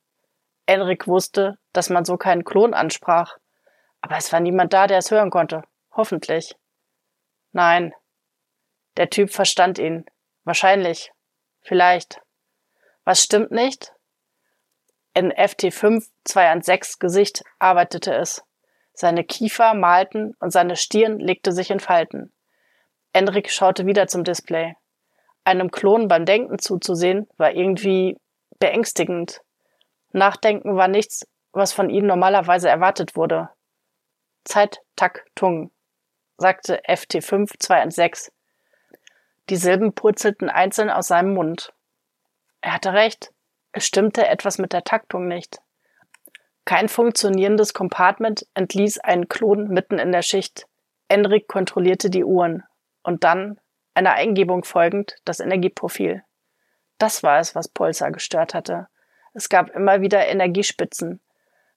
Enrik 0.66 1.08
wusste, 1.08 1.58
dass 1.72 1.90
man 1.90 2.04
so 2.04 2.18
keinen 2.18 2.44
Klon 2.44 2.74
ansprach. 2.74 3.38
Aber 4.02 4.18
es 4.18 4.34
war 4.34 4.40
niemand 4.40 4.74
da, 4.74 4.88
der 4.88 4.98
es 4.98 5.12
hören 5.12 5.30
konnte. 5.30 5.64
Hoffentlich. 5.96 6.56
Nein. 7.52 7.94
Der 8.98 9.10
Typ 9.10 9.32
verstand 9.32 9.80
ihn. 9.80 10.06
Wahrscheinlich. 10.44 11.12
Vielleicht. 11.62 12.22
Was 13.04 13.24
stimmt 13.24 13.52
nicht? 13.52 13.94
In 15.14 15.32
FT5 15.34 16.08
2 16.24 16.50
an 16.50 16.62
6 16.62 17.00
Gesicht 17.00 17.44
arbeitete 17.60 18.14
es. 18.14 18.44
Seine 18.94 19.24
Kiefer 19.24 19.74
malten 19.74 20.36
und 20.40 20.52
seine 20.52 20.76
Stirn 20.76 21.20
legte 21.20 21.52
sich 21.52 21.72
in 21.72 21.80
Falten. 21.80 22.34
Enrik 23.14 23.52
schaute 23.52 23.86
wieder 23.86 24.08
zum 24.08 24.24
Display. 24.24 24.76
Einem 25.44 25.72
Klon 25.72 26.08
beim 26.08 26.26
Denken 26.26 26.60
zuzusehen 26.60 27.28
war 27.38 27.52
irgendwie 27.52 28.18
beängstigend. 28.60 29.42
Nachdenken 30.12 30.76
war 30.76 30.88
nichts, 30.88 31.28
was 31.52 31.74
von 31.74 31.90
ihnen 31.90 32.08
normalerweise 32.08 32.70
erwartet 32.70 33.16
wurde. 33.16 33.50
Zeit, 34.44 34.82
Tak, 34.96 35.26
Tung, 35.36 35.72
sagte 36.38 36.82
FT5 36.88 37.60
216. 37.60 38.34
Die 39.50 39.56
Silben 39.56 39.94
purzelten 39.94 40.50
einzeln 40.50 40.90
aus 40.90 41.08
seinem 41.08 41.34
Mund. 41.34 41.74
Er 42.62 42.74
hatte 42.74 42.94
recht. 42.94 43.32
Es 43.74 43.86
stimmte 43.86 44.28
etwas 44.28 44.58
mit 44.58 44.74
der 44.74 44.84
Taktung 44.84 45.28
nicht. 45.28 45.62
Kein 46.66 46.90
funktionierendes 46.90 47.74
Compartment 47.74 48.46
entließ 48.54 49.00
einen 49.00 49.28
Klon 49.28 49.68
mitten 49.70 50.00
in 50.00 50.12
der 50.12 50.22
Schicht. 50.22 50.68
Enrik 51.08 51.48
kontrollierte 51.48 52.10
die 52.10 52.24
Uhren. 52.24 52.64
Und 53.04 53.24
dann, 53.24 53.60
einer 53.94 54.14
Eingebung 54.14 54.64
folgend, 54.64 55.16
das 55.26 55.40
Energieprofil. 55.40 56.24
Das 56.98 57.24
war 57.24 57.40
es, 57.40 57.56
was 57.56 57.68
Polsa 57.68 58.10
gestört 58.10 58.54
hatte. 58.54 58.88
Es 59.34 59.50
gab 59.50 59.70
immer 59.72 60.02
wieder 60.02 60.28
Energiespitzen. 60.28 61.20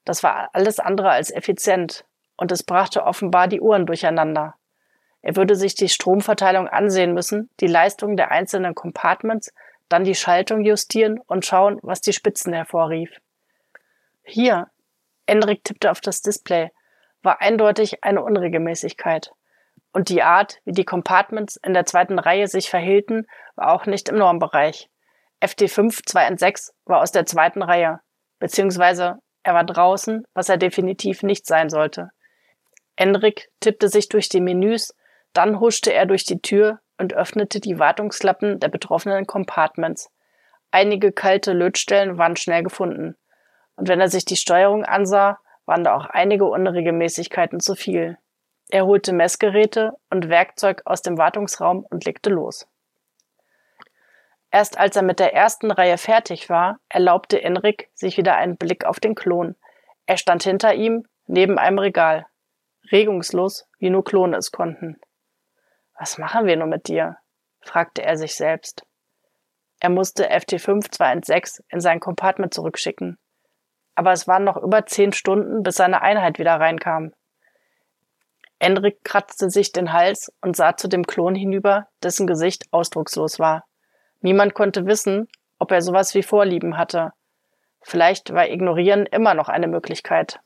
Das 0.03 0.21
war 0.21 0.49
alles 0.53 0.79
andere 0.79 1.09
als 1.09 1.31
effizient 1.31 2.05
und 2.37 2.51
es 2.51 2.63
brachte 2.63 3.03
offenbar 3.03 3.47
die 3.47 3.61
Uhren 3.61 3.85
durcheinander. 3.85 4.55
Er 5.21 5.35
würde 5.35 5.55
sich 5.55 5.75
die 5.75 5.89
Stromverteilung 5.89 6.67
ansehen 6.67 7.13
müssen, 7.13 7.49
die 7.59 7.67
Leistung 7.67 8.15
der 8.15 8.31
einzelnen 8.31 8.75
Compartments, 8.75 9.53
dann 9.89 10.03
die 10.03 10.15
Schaltung 10.15 10.61
justieren 10.61 11.19
und 11.25 11.45
schauen, 11.45 11.79
was 11.81 12.01
die 12.01 12.13
Spitzen 12.13 12.53
hervorrief. 12.53 13.09
Hier, 14.23 14.67
Enrik 15.25 15.63
tippte 15.63 15.91
auf 15.91 16.01
das 16.01 16.21
Display, 16.21 16.71
war 17.23 17.41
eindeutig 17.41 18.03
eine 18.03 18.23
Unregelmäßigkeit. 18.23 19.31
Und 19.93 20.09
die 20.09 20.23
Art, 20.23 20.59
wie 20.65 20.73
die 20.73 20.85
Compartments 20.85 21.55
in 21.57 21.73
der 21.73 21.85
zweiten 21.85 22.19
Reihe 22.19 22.47
sich 22.47 22.69
verhielten, 22.69 23.27
war 23.55 23.71
auch 23.71 23.85
nicht 23.85 24.09
im 24.09 24.17
Normbereich. 24.17 24.89
FD5 25.41 26.05
216 26.05 26.75
war 26.85 27.01
aus 27.01 27.11
der 27.11 27.25
zweiten 27.25 27.61
Reihe, 27.61 27.99
beziehungsweise 28.39 29.19
er 29.43 29.53
war 29.53 29.63
draußen, 29.63 30.25
was 30.33 30.49
er 30.49 30.57
definitiv 30.57 31.23
nicht 31.23 31.45
sein 31.45 31.69
sollte. 31.69 32.09
Enrik 32.95 33.49
tippte 33.59 33.89
sich 33.89 34.09
durch 34.09 34.29
die 34.29 34.41
Menüs, 34.41 34.95
dann 35.33 35.59
huschte 35.59 35.93
er 35.93 36.05
durch 36.05 36.23
die 36.23 36.41
Tür 36.41 36.79
und 36.97 37.13
öffnete 37.13 37.59
die 37.59 37.77
Wartungsklappen 37.77 38.59
der 38.59 38.69
betroffenen 38.69 39.27
Compartments. 39.27 40.09
Einige 40.71 41.11
kalte 41.11 41.53
Lötstellen 41.53 42.17
waren 42.17 42.35
schnell 42.35 42.63
gefunden. 42.63 43.17
Und 43.75 43.89
wenn 43.89 43.99
er 43.99 44.09
sich 44.09 44.25
die 44.25 44.37
Steuerung 44.37 44.85
ansah, 44.85 45.39
waren 45.65 45.83
da 45.83 45.95
auch 45.95 46.05
einige 46.05 46.45
Unregelmäßigkeiten 46.45 47.59
zu 47.59 47.75
viel. 47.75 48.17
Er 48.69 48.85
holte 48.85 49.13
Messgeräte 49.13 49.93
und 50.09 50.29
Werkzeug 50.29 50.81
aus 50.85 51.01
dem 51.01 51.17
Wartungsraum 51.17 51.85
und 51.89 52.05
legte 52.05 52.29
los. 52.29 52.67
Erst 54.51 54.79
als 54.79 54.95
er 54.95 55.03
mit 55.03 55.19
der 55.19 55.33
ersten 55.33 55.69
Reihe 55.69 55.97
fertig 55.97 56.49
war, 56.49 56.79
erlaubte 56.87 57.41
Enrik 57.41 57.89
sich 57.93 58.17
wieder 58.17 58.37
einen 58.37 58.57
Blick 58.57 58.85
auf 58.85 58.99
den 58.99 59.13
Klon. 59.13 59.55
Er 60.05 60.17
stand 60.17 60.43
hinter 60.43 60.73
ihm, 60.73 61.05
neben 61.27 61.57
einem 61.57 61.79
Regal. 61.79 62.25
Regungslos, 62.91 63.67
wie 63.79 63.89
nur 63.89 64.03
Klone 64.03 64.37
es 64.37 64.51
konnten. 64.51 64.99
Was 65.97 66.17
machen 66.17 66.45
wir 66.45 66.57
nur 66.57 66.67
mit 66.67 66.87
dir? 66.87 67.17
fragte 67.61 68.03
er 68.03 68.17
sich 68.17 68.35
selbst. 68.35 68.85
Er 69.79 69.89
musste 69.89 70.29
FT5 70.31 70.91
216 70.91 71.65
in 71.69 71.79
sein 71.79 71.99
Compartment 71.99 72.53
zurückschicken. 72.53 73.17
Aber 73.95 74.11
es 74.11 74.27
waren 74.27 74.43
noch 74.43 74.57
über 74.57 74.85
zehn 74.85 75.13
Stunden, 75.13 75.63
bis 75.63 75.75
seine 75.75 76.01
Einheit 76.01 76.37
wieder 76.37 76.59
reinkam. 76.59 77.13
Enrik 78.59 79.03
kratzte 79.03 79.49
sich 79.49 79.71
den 79.71 79.93
Hals 79.93 80.31
und 80.41 80.55
sah 80.55 80.77
zu 80.77 80.87
dem 80.87 81.03
Klon 81.05 81.35
hinüber, 81.35 81.87
dessen 82.03 82.27
Gesicht 82.27 82.65
ausdruckslos 82.71 83.39
war. 83.39 83.65
Niemand 84.21 84.53
konnte 84.53 84.85
wissen, 84.85 85.27
ob 85.59 85.71
er 85.71 85.81
sowas 85.81 86.15
wie 86.15 86.23
Vorlieben 86.23 86.77
hatte. 86.77 87.11
Vielleicht 87.81 88.33
war 88.33 88.49
Ignorieren 88.49 89.05
immer 89.05 89.33
noch 89.33 89.49
eine 89.49 89.67
Möglichkeit. 89.67 90.39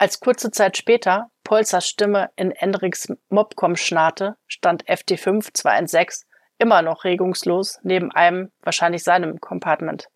Als 0.00 0.18
kurze 0.18 0.50
Zeit 0.50 0.78
später 0.78 1.30
Polsers 1.44 1.86
Stimme 1.86 2.30
in 2.34 2.52
Enriks 2.52 3.12
Mobcom 3.28 3.76
schnarrte, 3.76 4.38
stand 4.46 4.86
FD5 4.86 5.52
216 5.52 6.26
immer 6.56 6.80
noch 6.80 7.04
regungslos 7.04 7.78
neben 7.82 8.10
einem, 8.10 8.50
wahrscheinlich 8.62 9.04
seinem 9.04 9.42
Compartment. 9.42 10.08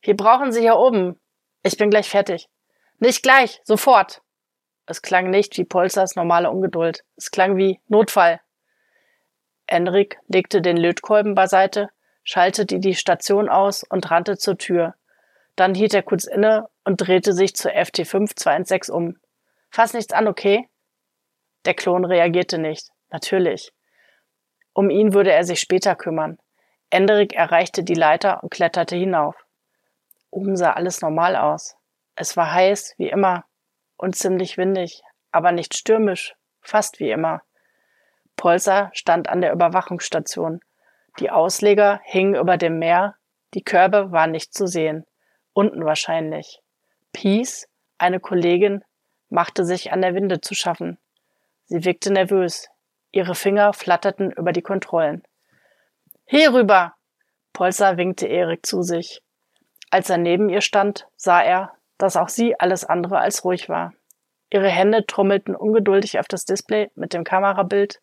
Wir 0.00 0.16
brauchen 0.16 0.52
Sie 0.52 0.60
hier 0.60 0.76
oben. 0.76 1.20
Ich 1.64 1.76
bin 1.76 1.90
gleich 1.90 2.08
fertig. 2.08 2.48
Nicht 3.00 3.24
gleich, 3.24 3.60
sofort. 3.64 4.22
Es 4.86 5.02
klang 5.02 5.28
nicht 5.28 5.58
wie 5.58 5.64
Polsers 5.64 6.14
normale 6.14 6.48
Ungeduld. 6.48 7.02
Es 7.16 7.32
klang 7.32 7.56
wie 7.56 7.80
Notfall. 7.88 8.40
Enrik 9.66 10.20
legte 10.28 10.62
den 10.62 10.76
Lötkolben 10.76 11.34
beiseite, 11.34 11.90
schaltete 12.22 12.78
die 12.78 12.94
Station 12.94 13.48
aus 13.48 13.82
und 13.82 14.08
rannte 14.08 14.38
zur 14.38 14.56
Tür. 14.56 14.94
Dann 15.58 15.74
hielt 15.74 15.92
er 15.92 16.04
kurz 16.04 16.24
inne 16.24 16.68
und 16.84 16.98
drehte 16.98 17.32
sich 17.32 17.56
zur 17.56 17.72
FT5 17.72 18.36
216 18.36 18.94
um. 18.94 19.16
Fass 19.70 19.92
nichts 19.92 20.12
an, 20.12 20.28
okay? 20.28 20.68
Der 21.64 21.74
Klon 21.74 22.04
reagierte 22.04 22.58
nicht. 22.58 22.90
Natürlich. 23.10 23.72
Um 24.72 24.88
ihn 24.88 25.14
würde 25.14 25.32
er 25.32 25.42
sich 25.42 25.58
später 25.58 25.96
kümmern. 25.96 26.38
Enderik 26.90 27.34
erreichte 27.34 27.82
die 27.82 27.94
Leiter 27.94 28.40
und 28.40 28.52
kletterte 28.52 28.94
hinauf. 28.94 29.34
Oben 30.30 30.56
sah 30.56 30.74
alles 30.74 31.00
normal 31.00 31.34
aus. 31.34 31.74
Es 32.14 32.36
war 32.36 32.52
heiß, 32.52 32.94
wie 32.96 33.08
immer, 33.08 33.44
und 33.96 34.14
ziemlich 34.14 34.58
windig, 34.58 35.02
aber 35.32 35.50
nicht 35.50 35.76
stürmisch, 35.76 36.36
fast 36.60 37.00
wie 37.00 37.10
immer. 37.10 37.42
Polsa 38.36 38.92
stand 38.94 39.28
an 39.28 39.40
der 39.40 39.52
Überwachungsstation. 39.52 40.60
Die 41.18 41.32
Ausleger 41.32 42.00
hingen 42.04 42.36
über 42.36 42.56
dem 42.58 42.78
Meer, 42.78 43.16
die 43.54 43.64
Körbe 43.64 44.12
waren 44.12 44.30
nicht 44.30 44.54
zu 44.54 44.68
sehen. 44.68 45.04
Unten 45.58 45.84
wahrscheinlich. 45.84 46.60
Peace, 47.12 47.66
eine 47.98 48.20
Kollegin, 48.20 48.84
machte 49.28 49.64
sich 49.64 49.90
an 49.90 50.02
der 50.02 50.14
Winde 50.14 50.40
zu 50.40 50.54
schaffen. 50.54 50.98
Sie 51.64 51.84
wirkte 51.84 52.12
nervös. 52.12 52.68
Ihre 53.10 53.34
Finger 53.34 53.72
flatterten 53.72 54.30
über 54.30 54.52
die 54.52 54.62
Kontrollen. 54.62 55.24
Hier 56.26 56.54
rüber! 56.54 56.94
Polsa 57.52 57.96
winkte 57.96 58.28
Erik 58.28 58.64
zu 58.64 58.82
sich. 58.82 59.20
Als 59.90 60.08
er 60.08 60.18
neben 60.18 60.48
ihr 60.48 60.60
stand, 60.60 61.08
sah 61.16 61.42
er, 61.42 61.72
dass 61.96 62.16
auch 62.16 62.28
sie 62.28 62.54
alles 62.60 62.84
andere 62.84 63.18
als 63.18 63.44
ruhig 63.44 63.68
war. 63.68 63.94
Ihre 64.50 64.68
Hände 64.68 65.06
trommelten 65.06 65.56
ungeduldig 65.56 66.20
auf 66.20 66.28
das 66.28 66.44
Display 66.44 66.88
mit 66.94 67.14
dem 67.14 67.24
Kamerabild, 67.24 68.00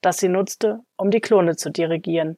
das 0.00 0.16
sie 0.16 0.28
nutzte, 0.28 0.80
um 0.96 1.12
die 1.12 1.20
Klone 1.20 1.54
zu 1.54 1.70
dirigieren. 1.70 2.36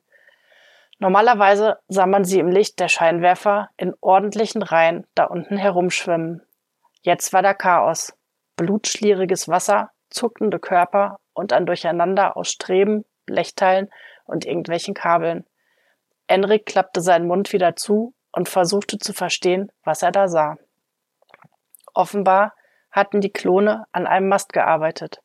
Normalerweise 0.99 1.79
sah 1.89 2.07
man 2.07 2.25
sie 2.25 2.41
im 2.41 2.49
Licht 2.49 2.81
der 2.81 2.89
Scheinwerfer 2.89 3.71
in 3.77 3.95
ordentlichen 4.01 4.63
Reihen 4.63 5.07
da 5.15 5.25
unten 5.25 5.57
herumschwimmen. 5.57 6.43
Jetzt 7.03 7.33
war 7.33 7.43
da 7.43 7.55
Chaos. 7.55 8.15
Blutschlieriges 8.57 9.49
Wasser, 9.49 9.91
zuckende 10.11 10.59
Körper 10.59 11.21
und 11.33 11.53
ein 11.53 11.67
Durcheinander 11.67 12.37
aus 12.37 12.51
Streben, 12.51 13.05
Blechteilen 13.27 13.89
und 14.25 14.45
irgendwelchen 14.45 14.95
Kabeln. 14.95 15.47
Enrik 16.27 16.67
klappte 16.67 17.01
seinen 17.01 17.29
Mund 17.29 17.53
wieder 17.53 17.77
zu 17.77 18.15
und 18.33 18.49
versuchte 18.49 18.99
zu 18.99 19.13
verstehen, 19.13 19.71
was 19.85 20.03
er 20.03 20.11
da 20.11 20.27
sah. 20.27 20.57
Offenbar 21.95 22.55
hatten 22.91 23.21
die 23.21 23.33
Klone 23.33 23.85
an 23.93 24.07
einem 24.07 24.29
Mast 24.29 24.53
gearbeitet. 24.53 25.21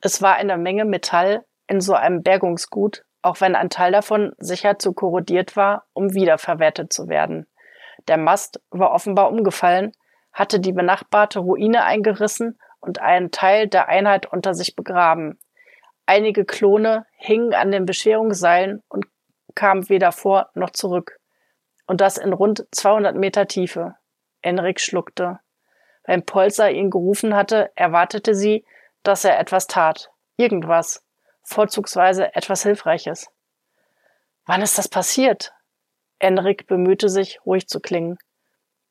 Es 0.00 0.22
war 0.22 0.34
eine 0.34 0.56
Menge 0.56 0.84
Metall 0.84 1.44
in 1.66 1.80
so 1.80 1.94
einem 1.94 2.22
Bergungsgut, 2.22 3.04
auch 3.26 3.40
wenn 3.40 3.56
ein 3.56 3.70
Teil 3.70 3.90
davon 3.90 4.32
sicher 4.38 4.78
zu 4.78 4.92
korrodiert 4.92 5.56
war, 5.56 5.86
um 5.92 6.14
wiederverwertet 6.14 6.92
zu 6.92 7.08
werden. 7.08 7.48
Der 8.06 8.18
Mast 8.18 8.60
war 8.70 8.92
offenbar 8.92 9.32
umgefallen, 9.32 9.90
hatte 10.32 10.60
die 10.60 10.72
benachbarte 10.72 11.40
Ruine 11.40 11.82
eingerissen 11.82 12.56
und 12.78 13.00
einen 13.00 13.32
Teil 13.32 13.66
der 13.66 13.88
Einheit 13.88 14.26
unter 14.26 14.54
sich 14.54 14.76
begraben. 14.76 15.40
Einige 16.06 16.44
Klone 16.44 17.04
hingen 17.16 17.52
an 17.52 17.72
den 17.72 17.84
Beschwerungsseilen 17.84 18.84
und 18.88 19.06
kamen 19.56 19.88
weder 19.88 20.12
vor 20.12 20.50
noch 20.54 20.70
zurück. 20.70 21.18
Und 21.88 22.00
das 22.00 22.18
in 22.18 22.32
rund 22.32 22.64
200 22.70 23.16
Meter 23.16 23.48
Tiefe. 23.48 23.96
Enrik 24.40 24.80
schluckte. 24.80 25.40
Wenn 26.04 26.24
Polzer 26.24 26.70
ihn 26.70 26.90
gerufen 26.90 27.34
hatte, 27.34 27.72
erwartete 27.74 28.36
sie, 28.36 28.64
dass 29.02 29.24
er 29.24 29.40
etwas 29.40 29.66
tat. 29.66 30.12
Irgendwas. 30.36 31.05
Vorzugsweise 31.48 32.34
etwas 32.34 32.64
Hilfreiches. 32.64 33.30
Wann 34.46 34.62
ist 34.62 34.78
das 34.78 34.88
passiert? 34.88 35.54
Enrik 36.18 36.66
bemühte 36.66 37.08
sich, 37.08 37.38
ruhig 37.46 37.68
zu 37.68 37.78
klingen. 37.78 38.18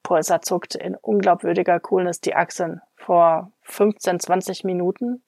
Polzer 0.03 0.41
zuckte 0.41 0.79
in 0.79 0.95
unglaubwürdiger 0.95 1.81
Coolness 1.81 2.21
die 2.21 2.33
Achseln. 2.33 2.81
Vor 2.95 3.51
15, 3.63 4.21
20 4.21 4.63
Minuten? 4.63 5.23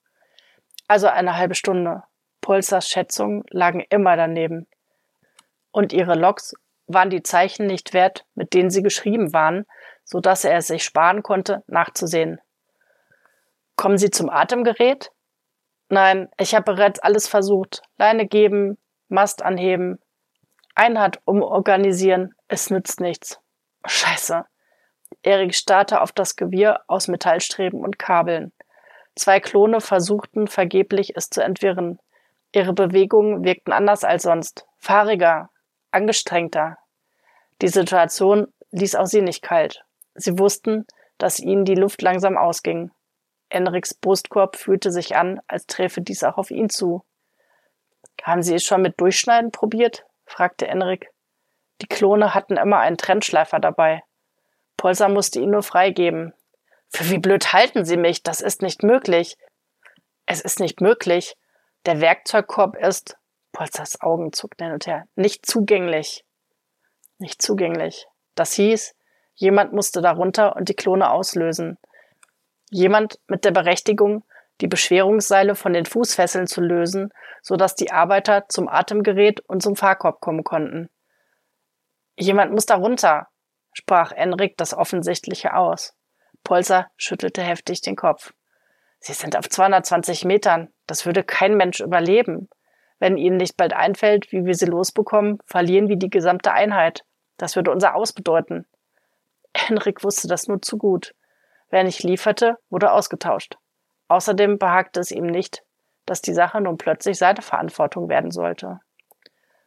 Also 0.88 1.08
eine 1.08 1.36
halbe 1.36 1.54
Stunde. 1.54 2.02
Polzers 2.40 2.88
Schätzungen 2.88 3.44
lagen 3.50 3.84
immer 3.90 4.16
daneben. 4.16 4.66
Und 5.70 5.92
ihre 5.92 6.14
Logs 6.14 6.54
waren 6.86 7.10
die 7.10 7.22
Zeichen 7.22 7.66
nicht 7.66 7.92
wert, 7.92 8.24
mit 8.34 8.54
denen 8.54 8.70
sie 8.70 8.82
geschrieben 8.82 9.34
waren, 9.34 9.66
so 10.02 10.20
dass 10.20 10.44
er 10.44 10.56
es 10.56 10.68
sich 10.68 10.82
sparen 10.82 11.22
konnte, 11.22 11.62
nachzusehen. 11.66 12.40
Kommen 13.76 13.98
Sie 13.98 14.10
zum 14.10 14.30
Atemgerät? 14.30 15.12
Nein, 15.88 16.28
ich 16.38 16.54
habe 16.54 16.74
bereits 16.74 17.00
alles 17.00 17.28
versucht. 17.28 17.82
Leine 17.96 18.26
geben, 18.26 18.78
Mast 19.08 19.42
anheben, 19.42 19.98
Einheit 20.74 21.20
umorganisieren, 21.24 22.34
es 22.46 22.70
nützt 22.70 23.00
nichts. 23.00 23.40
Scheiße. 23.86 24.44
Erik 25.22 25.54
starrte 25.54 26.00
auf 26.00 26.12
das 26.12 26.36
Gewirr 26.36 26.82
aus 26.86 27.08
Metallstreben 27.08 27.82
und 27.82 27.98
Kabeln. 27.98 28.52
Zwei 29.16 29.40
Klone 29.40 29.80
versuchten 29.80 30.46
vergeblich, 30.46 31.16
es 31.16 31.30
zu 31.30 31.42
entwirren. 31.42 31.98
Ihre 32.52 32.72
Bewegungen 32.72 33.44
wirkten 33.44 33.72
anders 33.72 34.04
als 34.04 34.22
sonst, 34.22 34.66
fahriger, 34.78 35.50
angestrengter. 35.90 36.78
Die 37.60 37.68
Situation 37.68 38.46
ließ 38.70 38.94
auch 38.94 39.06
sie 39.06 39.22
nicht 39.22 39.42
kalt. 39.42 39.84
Sie 40.14 40.38
wussten, 40.38 40.86
dass 41.18 41.40
ihnen 41.40 41.64
die 41.64 41.74
Luft 41.74 42.02
langsam 42.02 42.36
ausging. 42.36 42.92
Enriks 43.48 43.94
Brustkorb 43.94 44.56
fühlte 44.56 44.90
sich 44.90 45.16
an, 45.16 45.40
als 45.46 45.66
träfe 45.66 46.00
dies 46.00 46.22
auch 46.22 46.36
auf 46.38 46.50
ihn 46.50 46.68
zu. 46.68 47.04
Haben 48.22 48.42
Sie 48.42 48.54
es 48.54 48.64
schon 48.64 48.82
mit 48.82 49.00
Durchschneiden 49.00 49.52
probiert? 49.52 50.04
fragte 50.26 50.66
Enrik. 50.66 51.10
Die 51.80 51.86
Klone 51.86 52.34
hatten 52.34 52.56
immer 52.56 52.78
einen 52.78 52.98
Trennschleifer 52.98 53.60
dabei. 53.60 54.02
Polser 54.76 55.08
musste 55.08 55.40
ihn 55.40 55.50
nur 55.50 55.62
freigeben. 55.62 56.34
Für 56.88 57.10
wie 57.10 57.18
blöd 57.18 57.52
halten 57.52 57.84
Sie 57.84 57.96
mich? 57.96 58.22
Das 58.22 58.40
ist 58.40 58.62
nicht 58.62 58.82
möglich. 58.82 59.36
Es 60.26 60.40
ist 60.40 60.60
nicht 60.60 60.80
möglich. 60.80 61.36
Der 61.86 62.00
Werkzeugkorb 62.00 62.76
ist, 62.76 63.16
Polzers 63.52 64.00
Augen 64.00 64.32
zuckten 64.32 64.66
hin 64.66 64.74
und 64.74 64.86
her, 64.86 65.06
nicht 65.14 65.46
zugänglich. 65.46 66.24
Nicht 67.18 67.40
zugänglich. 67.40 68.06
Das 68.34 68.52
hieß, 68.52 68.94
jemand 69.34 69.72
musste 69.72 70.00
darunter 70.00 70.54
und 70.56 70.68
die 70.68 70.74
Klone 70.74 71.10
auslösen. 71.10 71.78
Jemand 72.70 73.18
mit 73.26 73.44
der 73.44 73.50
Berechtigung, 73.50 74.24
die 74.60 74.66
Beschwerungsseile 74.66 75.54
von 75.54 75.72
den 75.72 75.86
Fußfesseln 75.86 76.46
zu 76.46 76.60
lösen, 76.60 77.12
so 77.42 77.56
dass 77.56 77.74
die 77.74 77.90
Arbeiter 77.92 78.46
zum 78.48 78.68
Atemgerät 78.68 79.40
und 79.40 79.62
zum 79.62 79.76
Fahrkorb 79.76 80.20
kommen 80.20 80.44
konnten. 80.44 80.90
Jemand 82.16 82.52
muss 82.52 82.66
darunter, 82.66 83.28
sprach 83.72 84.12
Enrik 84.12 84.56
das 84.56 84.74
Offensichtliche 84.74 85.54
aus. 85.54 85.94
Polzer 86.42 86.90
schüttelte 86.96 87.42
heftig 87.42 87.80
den 87.80 87.96
Kopf. 87.96 88.32
Sie 89.00 89.12
sind 89.12 89.36
auf 89.36 89.48
220 89.48 90.24
Metern. 90.24 90.72
Das 90.86 91.06
würde 91.06 91.22
kein 91.22 91.56
Mensch 91.56 91.80
überleben. 91.80 92.48
Wenn 92.98 93.16
Ihnen 93.16 93.36
nicht 93.36 93.56
bald 93.56 93.72
einfällt, 93.72 94.32
wie 94.32 94.44
wir 94.44 94.54
sie 94.54 94.66
losbekommen, 94.66 95.38
verlieren 95.46 95.88
wir 95.88 95.96
die 95.96 96.10
gesamte 96.10 96.52
Einheit. 96.52 97.04
Das 97.36 97.54
würde 97.54 97.70
unser 97.70 97.94
Aus 97.94 98.12
bedeuten. 98.12 98.66
Henrik 99.54 100.02
wusste 100.02 100.26
das 100.26 100.48
nur 100.48 100.60
zu 100.60 100.76
gut. 100.76 101.14
Wer 101.70 101.84
nicht 101.84 102.02
lieferte, 102.02 102.56
wurde 102.70 102.92
ausgetauscht. 102.92 103.56
Außerdem 104.08 104.58
behagte 104.58 105.00
es 105.00 105.10
ihm 105.10 105.26
nicht, 105.26 105.62
dass 106.06 106.22
die 106.22 106.32
Sache 106.32 106.60
nun 106.60 106.78
plötzlich 106.78 107.18
seine 107.18 107.42
Verantwortung 107.42 108.08
werden 108.08 108.30
sollte. 108.30 108.80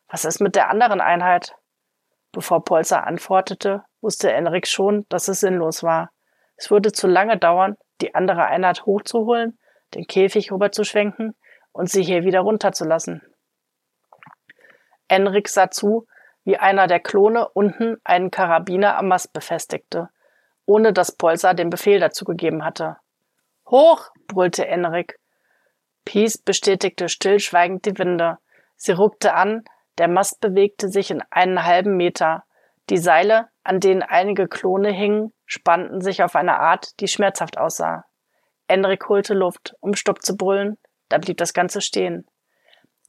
Was 0.08 0.26
ist 0.26 0.42
mit 0.42 0.56
der 0.56 0.70
anderen 0.70 1.00
Einheit? 1.00 1.56
Bevor 2.32 2.64
Polzer 2.64 3.06
antwortete, 3.06 3.84
wusste 4.02 4.32
Enrik 4.32 4.68
schon, 4.68 5.06
dass 5.10 5.28
es 5.28 5.42
sinnlos 5.42 5.84
war. 5.84 6.12
Es 6.56 6.72
würde 6.72 6.92
zu 6.92 7.08
lange 7.08 7.38
dauern, 7.38 7.78
die 8.02 8.16
andere 8.16 8.46
Einheit 8.46 8.86
hochzuholen, 8.86 9.60
den 9.94 10.08
Käfig 10.08 10.52
rüberzuschwenken 10.52 11.36
und 11.72 11.90
sie 11.90 12.04
hier 12.04 12.24
wieder 12.24 12.42
runterzulassen. 12.42 13.22
Enrik 15.08 15.50
sah 15.50 15.70
zu, 15.70 16.08
wie 16.44 16.58
einer 16.58 16.88
der 16.88 17.00
Klone 17.00 17.48
unten 17.50 17.98
einen 18.04 18.32
Karabiner 18.32 18.98
am 18.98 19.10
Mast 19.10 19.34
befestigte, 19.34 20.10
ohne 20.72 20.94
dass 20.94 21.12
Polzer 21.12 21.54
den 21.54 21.70
Befehl 21.70 22.00
dazu 22.00 22.24
gegeben 22.24 22.64
hatte. 22.64 22.96
Hoch! 23.70 24.10
brüllte 24.28 24.66
Enrik. 24.66 25.20
Peace 26.06 26.38
bestätigte 26.38 27.10
stillschweigend 27.10 27.86
die 27.86 27.98
Winde. 27.98 28.38
Sie 28.78 28.94
ruckte 28.94 29.34
an, 29.34 29.66
der 29.98 30.08
Mast 30.08 30.40
bewegte 30.40 30.88
sich 30.88 31.12
in 31.12 31.22
einen 31.30 31.66
halben 31.66 31.98
Meter. 31.98 32.46
Die 32.90 32.98
Seile, 32.98 33.50
an 33.66 33.82
denen 33.82 34.02
einige 34.02 34.48
Klone 34.48 34.92
hingen, 34.92 35.34
spannten 35.46 36.00
sich 36.00 36.24
auf 36.24 36.38
eine 36.38 36.58
Art, 36.58 36.98
die 37.02 37.10
schmerzhaft 37.10 37.58
aussah. 37.58 38.06
Enrik 38.70 39.10
holte 39.10 39.34
Luft, 39.34 39.76
um 39.82 39.94
Stopp 39.94 40.22
zu 40.22 40.38
brüllen, 40.38 40.78
da 41.10 41.18
blieb 41.18 41.36
das 41.36 41.54
Ganze 41.54 41.82
stehen. 41.82 42.26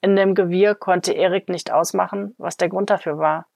In 0.01 0.17
dem 0.17 0.35
Gewirr 0.35 0.75
konnte 0.75 1.13
Erik 1.13 1.49
nicht 1.49 1.71
ausmachen, 1.71 2.35
was 2.39 2.57
der 2.57 2.71
Grund 2.71 2.91
dafür 2.91 3.19
war. 3.19 3.47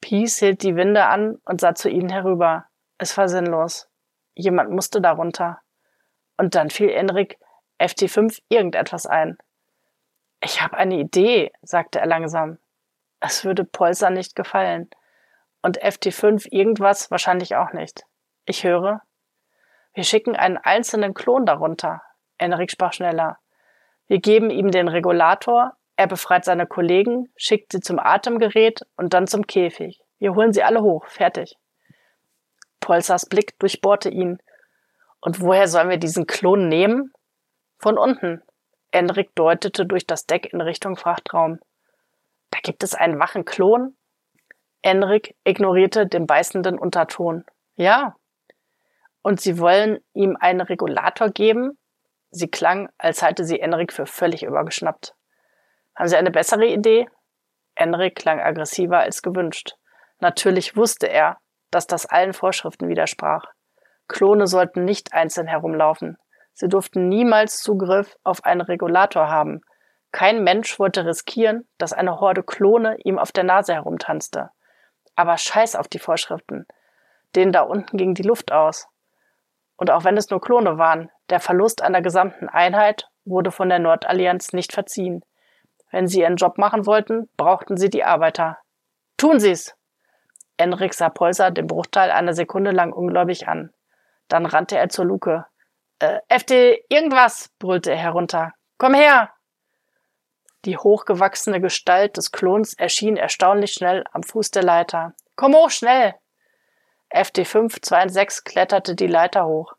Peace 0.00 0.38
hielt 0.38 0.64
die 0.64 0.74
Winde 0.74 1.06
an 1.06 1.36
und 1.44 1.60
sah 1.60 1.76
zu 1.76 1.88
ihnen 1.88 2.08
herüber. 2.08 2.64
Es 2.98 3.16
war 3.16 3.28
sinnlos. 3.28 3.88
Jemand 4.34 4.70
musste 4.70 5.00
darunter. 5.00 5.60
Und 6.36 6.54
dann 6.54 6.70
fiel 6.70 6.90
Enrik 6.90 7.38
FT5 7.80 8.42
irgendetwas 8.48 9.06
ein. 9.06 9.38
Ich 10.40 10.62
habe 10.62 10.76
eine 10.76 10.96
Idee, 10.96 11.52
sagte 11.62 12.00
er 12.00 12.06
langsam. 12.06 12.58
Es 13.20 13.44
würde 13.44 13.64
Polster 13.64 14.10
nicht 14.10 14.36
gefallen. 14.36 14.90
Und 15.62 15.80
FT5 15.80 16.48
irgendwas 16.50 17.10
wahrscheinlich 17.10 17.56
auch 17.56 17.72
nicht. 17.72 18.04
Ich 18.46 18.64
höre. 18.64 19.02
Wir 19.94 20.04
schicken 20.04 20.36
einen 20.36 20.56
einzelnen 20.56 21.14
Klon 21.14 21.46
darunter. 21.46 22.02
Enrik 22.36 22.70
sprach 22.70 22.92
schneller. 22.92 23.38
Wir 24.06 24.20
geben 24.20 24.50
ihm 24.50 24.70
den 24.70 24.88
Regulator, 24.88 25.72
er 25.96 26.06
befreit 26.06 26.44
seine 26.44 26.66
Kollegen, 26.66 27.32
schickt 27.36 27.72
sie 27.72 27.80
zum 27.80 27.98
Atemgerät 27.98 28.82
und 28.96 29.12
dann 29.14 29.26
zum 29.26 29.46
Käfig. 29.46 30.00
Wir 30.18 30.34
holen 30.34 30.52
sie 30.52 30.62
alle 30.62 30.82
hoch. 30.82 31.04
Fertig. 31.06 31.58
Polsers 32.80 33.26
Blick 33.26 33.58
durchbohrte 33.58 34.08
ihn. 34.10 34.38
Und 35.20 35.40
woher 35.40 35.68
sollen 35.68 35.90
wir 35.90 35.98
diesen 35.98 36.26
Klon 36.26 36.68
nehmen? 36.68 37.12
Von 37.78 37.98
unten. 37.98 38.42
Enrik 38.90 39.34
deutete 39.34 39.86
durch 39.86 40.06
das 40.06 40.26
Deck 40.26 40.52
in 40.52 40.60
Richtung 40.60 40.96
Frachtraum. 40.96 41.58
Da 42.50 42.58
gibt 42.62 42.82
es 42.82 42.94
einen 42.94 43.18
wachen 43.18 43.44
Klon? 43.44 43.96
Enrik 44.82 45.36
ignorierte 45.44 46.06
den 46.06 46.26
beißenden 46.26 46.78
Unterton. 46.78 47.44
Ja. 47.74 48.16
Und 49.22 49.40
Sie 49.40 49.58
wollen 49.58 49.98
ihm 50.14 50.36
einen 50.40 50.60
Regulator 50.60 51.28
geben? 51.28 51.78
Sie 52.30 52.48
klang, 52.48 52.88
als 52.98 53.22
halte 53.22 53.44
sie 53.44 53.60
Enrik 53.60 53.92
für 53.92 54.06
völlig 54.06 54.42
übergeschnappt. 54.42 55.14
Haben 55.94 56.08
Sie 56.08 56.16
eine 56.16 56.30
bessere 56.30 56.66
Idee? 56.66 57.08
Enrik 57.74 58.16
klang 58.16 58.40
aggressiver 58.40 58.98
als 58.98 59.22
gewünscht. 59.22 59.76
Natürlich 60.20 60.76
wusste 60.76 61.08
er, 61.08 61.38
dass 61.70 61.86
das 61.86 62.06
allen 62.06 62.32
Vorschriften 62.32 62.88
widersprach. 62.88 63.44
Klone 64.08 64.46
sollten 64.46 64.84
nicht 64.84 65.12
einzeln 65.12 65.46
herumlaufen. 65.46 66.16
Sie 66.54 66.68
durften 66.68 67.08
niemals 67.08 67.60
Zugriff 67.60 68.16
auf 68.24 68.44
einen 68.44 68.62
Regulator 68.62 69.28
haben. 69.28 69.60
Kein 70.10 70.42
Mensch 70.42 70.78
wollte 70.78 71.04
riskieren, 71.04 71.68
dass 71.76 71.92
eine 71.92 72.18
Horde 72.18 72.42
Klone 72.42 72.96
ihm 73.04 73.18
auf 73.18 73.30
der 73.30 73.44
Nase 73.44 73.74
herumtanzte. 73.74 74.50
Aber 75.14 75.36
scheiß 75.36 75.76
auf 75.76 75.88
die 75.88 75.98
Vorschriften. 75.98 76.66
Denen 77.36 77.52
da 77.52 77.62
unten 77.62 77.96
ging 77.96 78.14
die 78.14 78.22
Luft 78.22 78.50
aus. 78.52 78.88
Und 79.76 79.90
auch 79.90 80.04
wenn 80.04 80.16
es 80.16 80.30
nur 80.30 80.40
Klone 80.40 80.78
waren, 80.78 81.10
der 81.30 81.40
Verlust 81.40 81.82
einer 81.82 82.02
gesamten 82.02 82.48
Einheit 82.48 83.08
wurde 83.24 83.50
von 83.50 83.68
der 83.68 83.78
Nordallianz 83.78 84.52
nicht 84.52 84.72
verziehen. 84.72 85.22
Wenn 85.90 86.06
sie 86.06 86.20
ihren 86.20 86.36
Job 86.36 86.58
machen 86.58 86.86
wollten, 86.86 87.28
brauchten 87.36 87.76
sie 87.76 87.90
die 87.90 88.04
Arbeiter. 88.04 88.58
Tun 89.16 89.38
Sie's! 89.38 89.77
Enrik 90.58 90.92
sah 90.92 91.08
Polser 91.08 91.50
den 91.50 91.66
Bruchteil 91.66 92.10
einer 92.10 92.34
Sekunde 92.34 92.72
lang 92.72 92.92
ungläubig 92.92 93.48
an. 93.48 93.72
Dann 94.28 94.44
rannte 94.44 94.76
er 94.76 94.88
zur 94.88 95.06
Luke. 95.06 95.46
Äh, 96.00 96.18
FD, 96.28 96.84
irgendwas, 96.88 97.50
brüllte 97.58 97.92
er 97.92 97.96
herunter. 97.96 98.52
Komm 98.76 98.94
her! 98.94 99.32
Die 100.64 100.76
hochgewachsene 100.76 101.60
Gestalt 101.60 102.16
des 102.16 102.32
Klons 102.32 102.74
erschien 102.74 103.16
erstaunlich 103.16 103.72
schnell 103.72 104.04
am 104.12 104.22
Fuß 104.22 104.50
der 104.50 104.64
Leiter. 104.64 105.14
Komm 105.36 105.54
hoch, 105.54 105.70
schnell! 105.70 106.14
FD526 107.10 108.44
kletterte 108.44 108.94
die 108.94 109.06
Leiter 109.06 109.46
hoch. 109.46 109.74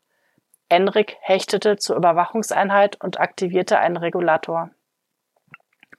Enrik 0.68 1.16
hechtete 1.20 1.76
zur 1.76 1.96
Überwachungseinheit 1.96 3.00
und 3.00 3.20
aktivierte 3.20 3.78
einen 3.78 3.96
Regulator. 3.96 4.70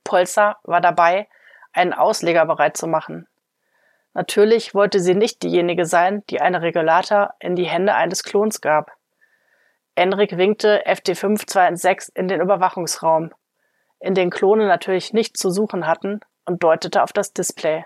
Polster 0.04 0.58
war 0.64 0.82
dabei, 0.82 1.28
einen 1.74 1.94
Ausleger 1.94 2.46
bereit 2.46 2.76
zu 2.76 2.88
machen. 2.88 3.28
Natürlich 4.14 4.74
wollte 4.74 5.00
sie 5.00 5.16
nicht 5.16 5.42
diejenige 5.44 5.86
sein, 5.86 6.24
die 6.30 6.42
einen 6.42 6.62
Regulator 6.62 7.34
in 7.40 7.56
die 7.56 7.68
Hände 7.68 7.96
eines 7.96 8.24
Klons 8.24 8.62
gab. 8.62 8.92
Enrik 9.96 10.38
winkte 10.38 10.86
FD526 10.86 12.12
in 12.16 12.28
den 12.28 12.42
Überwachungsraum, 12.42 13.32
in 14.00 14.14
den 14.14 14.30
Klone 14.30 14.68
natürlich 14.68 15.14
nichts 15.14 15.40
zu 15.40 15.50
suchen 15.50 15.88
hatten, 15.88 16.22
und 16.46 16.64
deutete 16.64 17.04
auf 17.04 17.14
das 17.14 17.34
Display. 17.34 17.86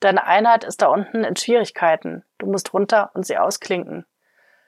Deine 0.00 0.24
Einheit 0.24 0.64
ist 0.64 0.82
da 0.82 0.88
unten 0.88 1.24
in 1.24 1.36
Schwierigkeiten. 1.36 2.24
Du 2.38 2.46
musst 2.46 2.72
runter 2.72 3.10
und 3.14 3.26
sie 3.26 3.36
ausklinken. 3.36 4.06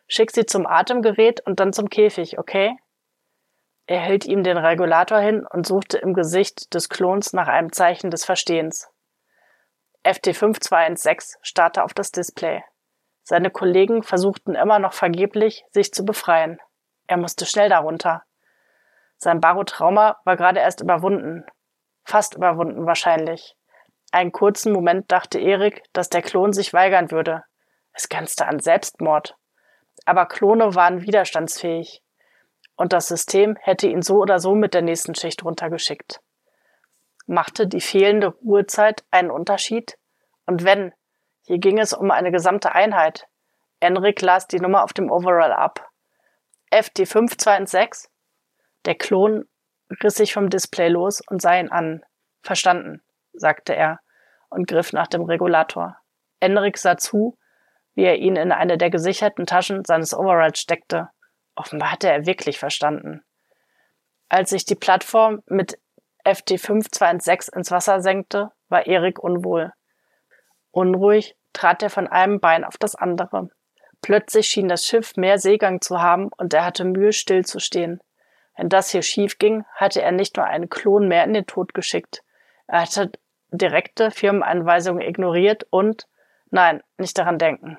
Schick 0.07 0.31
sie 0.31 0.45
zum 0.45 0.67
Atemgerät 0.67 1.41
und 1.47 1.61
dann 1.61 1.73
zum 1.73 1.89
Käfig, 1.89 2.39
okay? 2.39 2.77
Er 3.87 4.01
hielt 4.05 4.27
ihm 4.27 4.43
den 4.43 4.59
Regulator 4.59 5.19
hin 5.19 5.47
und 5.47 5.67
suchte 5.67 5.99
im 5.99 6.15
Gesicht 6.15 6.75
des 6.75 6.89
Klons 6.89 7.33
nach 7.33 7.49
einem 7.49 7.73
Zeichen 7.73 8.11
des 8.11 8.25
Verstehens. 8.25 8.91
FT5216 10.05 11.37
starrte 11.43 11.85
auf 11.85 11.95
das 11.95 12.11
Display. 12.11 12.63
Seine 13.23 13.51
Kollegen 13.51 14.03
versuchten 14.03 14.55
immer 14.55 14.79
noch 14.79 14.93
vergeblich, 14.93 15.65
sich 15.71 15.93
zu 15.93 16.05
befreien. 16.05 16.59
Er 17.07 17.17
musste 17.17 17.47
schnell 17.47 17.69
darunter. 17.69 18.25
Sein 19.17 19.41
Barotrauma 19.41 20.21
war 20.25 20.37
gerade 20.37 20.61
erst 20.61 20.81
überwunden. 20.81 21.45
Fast 22.05 22.35
überwunden 22.35 22.87
wahrscheinlich. 22.87 23.57
Einen 24.11 24.33
kurzen 24.33 24.73
Moment 24.73 25.11
dachte 25.13 25.39
Erik, 25.39 25.85
dass 25.93 26.11
der 26.11 26.23
Klon 26.23 26.53
sich 26.53 26.73
weigern 26.73 27.11
würde. 27.11 27.45
Es 27.93 28.09
grenzte 28.09 28.47
an 28.47 28.59
Selbstmord. 28.59 29.37
Aber 30.05 30.27
Klone 30.27 30.75
waren 30.75 31.03
widerstandsfähig 31.03 32.03
und 32.77 32.93
das 32.93 33.07
System 33.07 33.57
hätte 33.61 33.87
ihn 33.87 34.03
so 34.03 34.17
oder 34.17 34.41
so 34.41 34.55
mit 34.55 34.75
der 34.75 34.83
nächsten 34.83 35.15
Schicht 35.15 35.45
runtergeschickt. 35.45 36.21
Machte 37.27 37.67
die 37.67 37.81
fehlende 37.81 38.29
Ruhezeit 38.29 39.05
einen 39.11 39.31
Unterschied? 39.31 39.99
Und 40.47 40.65
wenn, 40.65 40.93
hier 41.47 41.59
ging 41.59 41.79
es 41.79 41.93
um 41.93 42.11
eine 42.11 42.33
gesamte 42.33 42.75
Einheit. 42.75 43.27
Enrik 43.81 44.21
las 44.23 44.47
die 44.47 44.61
Nummer 44.61 44.85
auf 44.85 44.93
dem 44.93 45.11
Overall 45.11 45.53
ab. 45.53 45.89
FD526? 46.73 48.09
Der 48.85 48.95
Klon 48.95 49.45
riss 50.03 50.15
sich 50.17 50.33
vom 50.33 50.51
Display 50.51 50.89
los 50.89 51.21
und 51.29 51.43
sah 51.43 51.59
ihn 51.59 51.71
an. 51.71 52.05
Verstanden, 52.43 53.03
sagte 53.33 53.75
er 53.75 54.01
und 54.51 54.67
griff 54.67 54.93
nach 54.93 55.07
dem 55.07 55.23
Regulator. 55.23 55.97
Enrik 56.41 56.79
sah 56.79 56.97
zu, 56.97 57.39
wie 57.95 58.05
er 58.05 58.17
ihn 58.17 58.37
in 58.37 58.53
eine 58.53 58.79
der 58.79 58.91
gesicherten 58.91 59.47
Taschen 59.47 59.85
seines 59.85 60.15
Overalls 60.15 60.59
steckte 60.59 61.11
Offenbar 61.55 61.93
hatte 61.93 62.11
er 62.11 62.27
wirklich 62.27 62.59
verstanden. 62.59 63.23
Als 64.29 64.51
sich 64.51 64.65
die 64.65 64.75
Plattform 64.75 65.43
mit 65.47 65.79
FT5216 66.25 67.55
ins 67.57 67.71
Wasser 67.71 68.01
senkte, 68.01 68.53
war 68.69 68.87
Erik 68.87 69.19
unwohl. 69.19 69.73
Unruhig 70.71 71.37
trat 71.53 71.83
er 71.83 71.91
von 71.91 72.07
einem 72.07 72.41
Bein 72.41 72.65
auf 72.65 72.79
das 72.79 72.95
andere. 72.95 73.51
Plötzlich 74.01 74.47
schien 74.47 74.69
das 74.69 74.87
Schiff 74.87 75.17
mehr 75.17 75.39
Seegang 75.39 75.81
zu 75.81 76.01
haben 76.01 76.31
und 76.37 76.55
er 76.55 76.65
hatte 76.65 76.85
Mühe, 76.85 77.13
stillzustehen. 77.13 78.01
Wenn 78.57 78.69
das 78.69 78.91
hier 78.91 79.03
schief 79.03 79.39
ging, 79.39 79.65
hatte 79.75 80.03
er 80.03 80.13
nicht 80.13 80.37
nur 80.37 80.47
einen 80.47 80.69
Klon 80.69 81.09
mehr 81.09 81.25
in 81.25 81.35
den 81.35 81.47
Tod 81.47 81.75
geschickt. 81.75 82.23
Er 82.67 82.83
hatte 82.83 83.13
direkte 83.51 84.11
Firmenanweisungen 84.11 85.03
ignoriert 85.03 85.67
und, 85.71 86.09
nein, 86.51 86.83
nicht 86.99 87.17
daran 87.19 87.39
denken. 87.39 87.79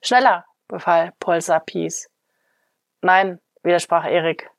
Schneller, 0.00 0.44
befahl 0.66 1.12
Polsa 1.20 1.58
Peace. 1.60 2.10
Nein, 3.00 3.40
widersprach 3.62 4.04
Erik. 4.04 4.50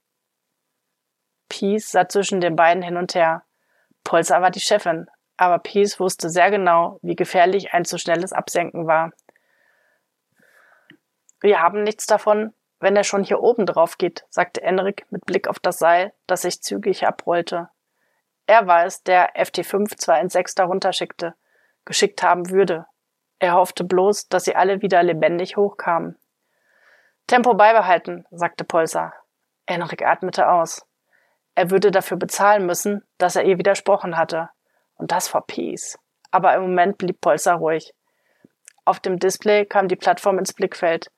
Peace 1.49 1.91
sah 1.91 2.07
zwischen 2.07 2.41
den 2.41 2.55
beiden 2.55 2.83
hin 2.83 2.97
und 2.97 3.15
her. 3.15 3.43
Polster 4.03 4.41
war 4.41 4.51
die 4.51 4.59
Chefin, 4.59 5.07
aber 5.37 5.59
Peace 5.59 5.99
wusste 5.99 6.29
sehr 6.29 6.51
genau, 6.51 6.99
wie 7.01 7.15
gefährlich 7.15 7.73
ein 7.73 7.85
zu 7.85 7.97
schnelles 7.97 8.33
Absenken 8.33 8.87
war. 8.87 9.11
Wir 11.41 11.61
haben 11.61 11.83
nichts 11.83 12.05
davon, 12.05 12.53
wenn 12.79 12.95
er 12.95 13.03
schon 13.03 13.23
hier 13.23 13.41
oben 13.41 13.65
drauf 13.65 13.97
geht, 13.97 14.25
sagte 14.29 14.61
Enrik 14.61 15.05
mit 15.09 15.25
Blick 15.25 15.47
auf 15.47 15.59
das 15.59 15.79
Seil, 15.79 16.13
das 16.27 16.41
sich 16.41 16.61
zügig 16.61 17.07
abrollte. 17.07 17.69
Er 18.45 18.67
war 18.67 18.85
es, 18.85 19.03
der 19.03 19.35
FT526 19.35 20.55
darunter 20.55 20.91
schickte, 20.91 21.33
geschickt 21.85 22.23
haben 22.23 22.49
würde. 22.49 22.85
Er 23.39 23.53
hoffte 23.53 23.83
bloß, 23.83 24.27
dass 24.27 24.45
sie 24.45 24.55
alle 24.55 24.81
wieder 24.81 25.01
lebendig 25.01 25.57
hochkamen. 25.57 26.17
Tempo 27.27 27.53
beibehalten, 27.53 28.25
sagte 28.31 28.63
Polser. 28.63 29.13
Enrik 29.65 30.05
atmete 30.05 30.49
aus. 30.49 30.85
Er 31.55 31.69
würde 31.69 31.91
dafür 31.91 32.17
bezahlen 32.17 32.65
müssen, 32.65 33.03
dass 33.17 33.35
er 33.35 33.43
ihr 33.43 33.57
widersprochen 33.57 34.17
hatte. 34.17 34.49
Und 34.95 35.11
das 35.11 35.27
vor 35.27 35.45
Peace. 35.45 35.97
Aber 36.31 36.53
im 36.55 36.61
Moment 36.63 36.97
blieb 36.97 37.21
Polser 37.21 37.53
ruhig. 37.53 37.93
Auf 38.85 38.99
dem 38.99 39.19
Display 39.19 39.65
kam 39.65 39.87
die 39.87 39.95
Plattform 39.95 40.39
ins 40.39 40.53
Blickfeld. 40.53 41.11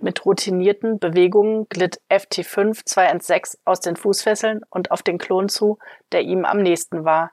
Mit 0.00 0.24
routinierten 0.24 0.98
Bewegungen 0.98 1.68
glitt 1.68 2.00
FT5 2.10 2.84
216 2.84 3.60
aus 3.64 3.80
den 3.80 3.96
Fußfesseln 3.96 4.62
und 4.68 4.90
auf 4.90 5.02
den 5.02 5.18
Klon 5.18 5.48
zu, 5.48 5.78
der 6.12 6.22
ihm 6.22 6.44
am 6.44 6.58
nächsten 6.58 7.04
war. 7.04 7.32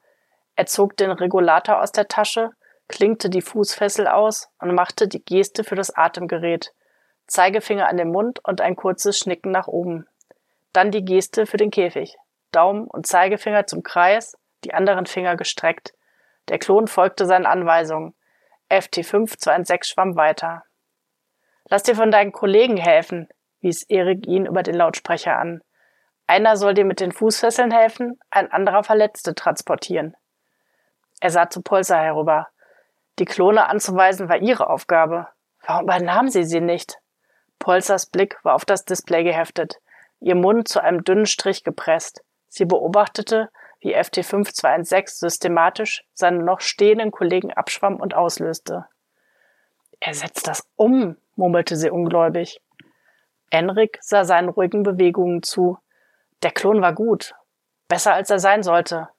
Er 0.55 0.65
zog 0.65 0.97
den 0.97 1.11
Regulator 1.11 1.81
aus 1.81 1.91
der 1.91 2.07
Tasche, 2.07 2.51
klinkte 2.87 3.29
die 3.29 3.41
Fußfessel 3.41 4.07
aus 4.07 4.49
und 4.59 4.75
machte 4.75 5.07
die 5.07 5.23
Geste 5.23 5.63
für 5.63 5.75
das 5.75 5.95
Atemgerät. 5.95 6.73
Zeigefinger 7.27 7.87
an 7.87 7.97
den 7.97 8.11
Mund 8.11 8.39
und 8.43 8.61
ein 8.61 8.75
kurzes 8.75 9.17
Schnicken 9.17 9.51
nach 9.51 9.67
oben. 9.67 10.07
Dann 10.73 10.91
die 10.91 11.03
Geste 11.03 11.45
für 11.45 11.57
den 11.57 11.71
Käfig. 11.71 12.15
Daumen 12.51 12.87
und 12.87 13.07
Zeigefinger 13.07 13.67
zum 13.67 13.83
Kreis, 13.83 14.37
die 14.63 14.73
anderen 14.73 15.05
Finger 15.05 15.35
gestreckt. 15.35 15.93
Der 16.47 16.59
Klon 16.59 16.87
folgte 16.87 17.25
seinen 17.25 17.45
Anweisungen. 17.45 18.15
FT5 18.69 19.85
schwamm 19.85 20.15
weiter. 20.15 20.63
Lass 21.69 21.83
dir 21.83 21.95
von 21.95 22.11
deinen 22.11 22.31
Kollegen 22.31 22.77
helfen, 22.77 23.27
wies 23.61 23.83
Erik 23.83 24.27
ihn 24.27 24.45
über 24.45 24.63
den 24.63 24.75
Lautsprecher 24.75 25.37
an. 25.37 25.61
Einer 26.27 26.57
soll 26.57 26.73
dir 26.73 26.85
mit 26.85 26.99
den 26.99 27.11
Fußfesseln 27.11 27.71
helfen, 27.71 28.19
ein 28.29 28.51
anderer 28.51 28.83
Verletzte 28.83 29.33
transportieren. 29.33 30.15
Er 31.21 31.31
sah 31.31 31.49
zu 31.49 31.61
Polsa 31.61 31.99
herüber. 31.99 32.47
Die 33.17 33.25
Klone 33.25 33.67
anzuweisen 33.67 34.29
war 34.29 34.37
ihre 34.37 34.69
Aufgabe. 34.69 35.27
Warum 35.65 35.83
übernahm 35.83 36.29
sie 36.29 36.43
sie 36.43 36.61
nicht? 36.61 36.97
Polsers 37.57 38.05
Blick 38.05 38.37
war 38.43 38.55
auf 38.55 38.63
das 38.63 38.85
Display 38.85 39.23
geheftet, 39.23 39.79
ihr 40.19 40.35
Mund 40.35 40.67
zu 40.67 40.81
einem 40.81 41.03
dünnen 41.03 41.25
Strich 41.25 41.63
gepresst. 41.63 42.23
Sie 42.47 42.65
beobachtete, 42.65 43.49
wie 43.79 43.95
FT5216 43.95 45.19
systematisch 45.19 46.03
seine 46.13 46.43
noch 46.43 46.59
stehenden 46.59 47.11
Kollegen 47.11 47.53
abschwamm 47.53 47.95
und 47.95 48.13
auslöste. 48.13 48.85
Er 49.99 50.13
setzt 50.13 50.47
das 50.47 50.67
um, 50.75 51.17
murmelte 51.35 51.75
sie 51.75 51.89
ungläubig. 51.89 52.61
Enrik 53.49 53.97
sah 54.01 54.25
seinen 54.25 54.49
ruhigen 54.49 54.83
Bewegungen 54.83 55.43
zu. 55.43 55.77
Der 56.43 56.51
Klon 56.51 56.81
war 56.81 56.93
gut, 56.93 57.35
besser 57.87 58.13
als 58.13 58.29
er 58.29 58.39
sein 58.39 58.63
sollte. 58.63 59.09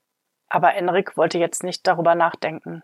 Aber 0.49 0.75
Enrik 0.75 1.17
wollte 1.17 1.39
jetzt 1.39 1.63
nicht 1.63 1.87
darüber 1.87 2.15
nachdenken. 2.15 2.83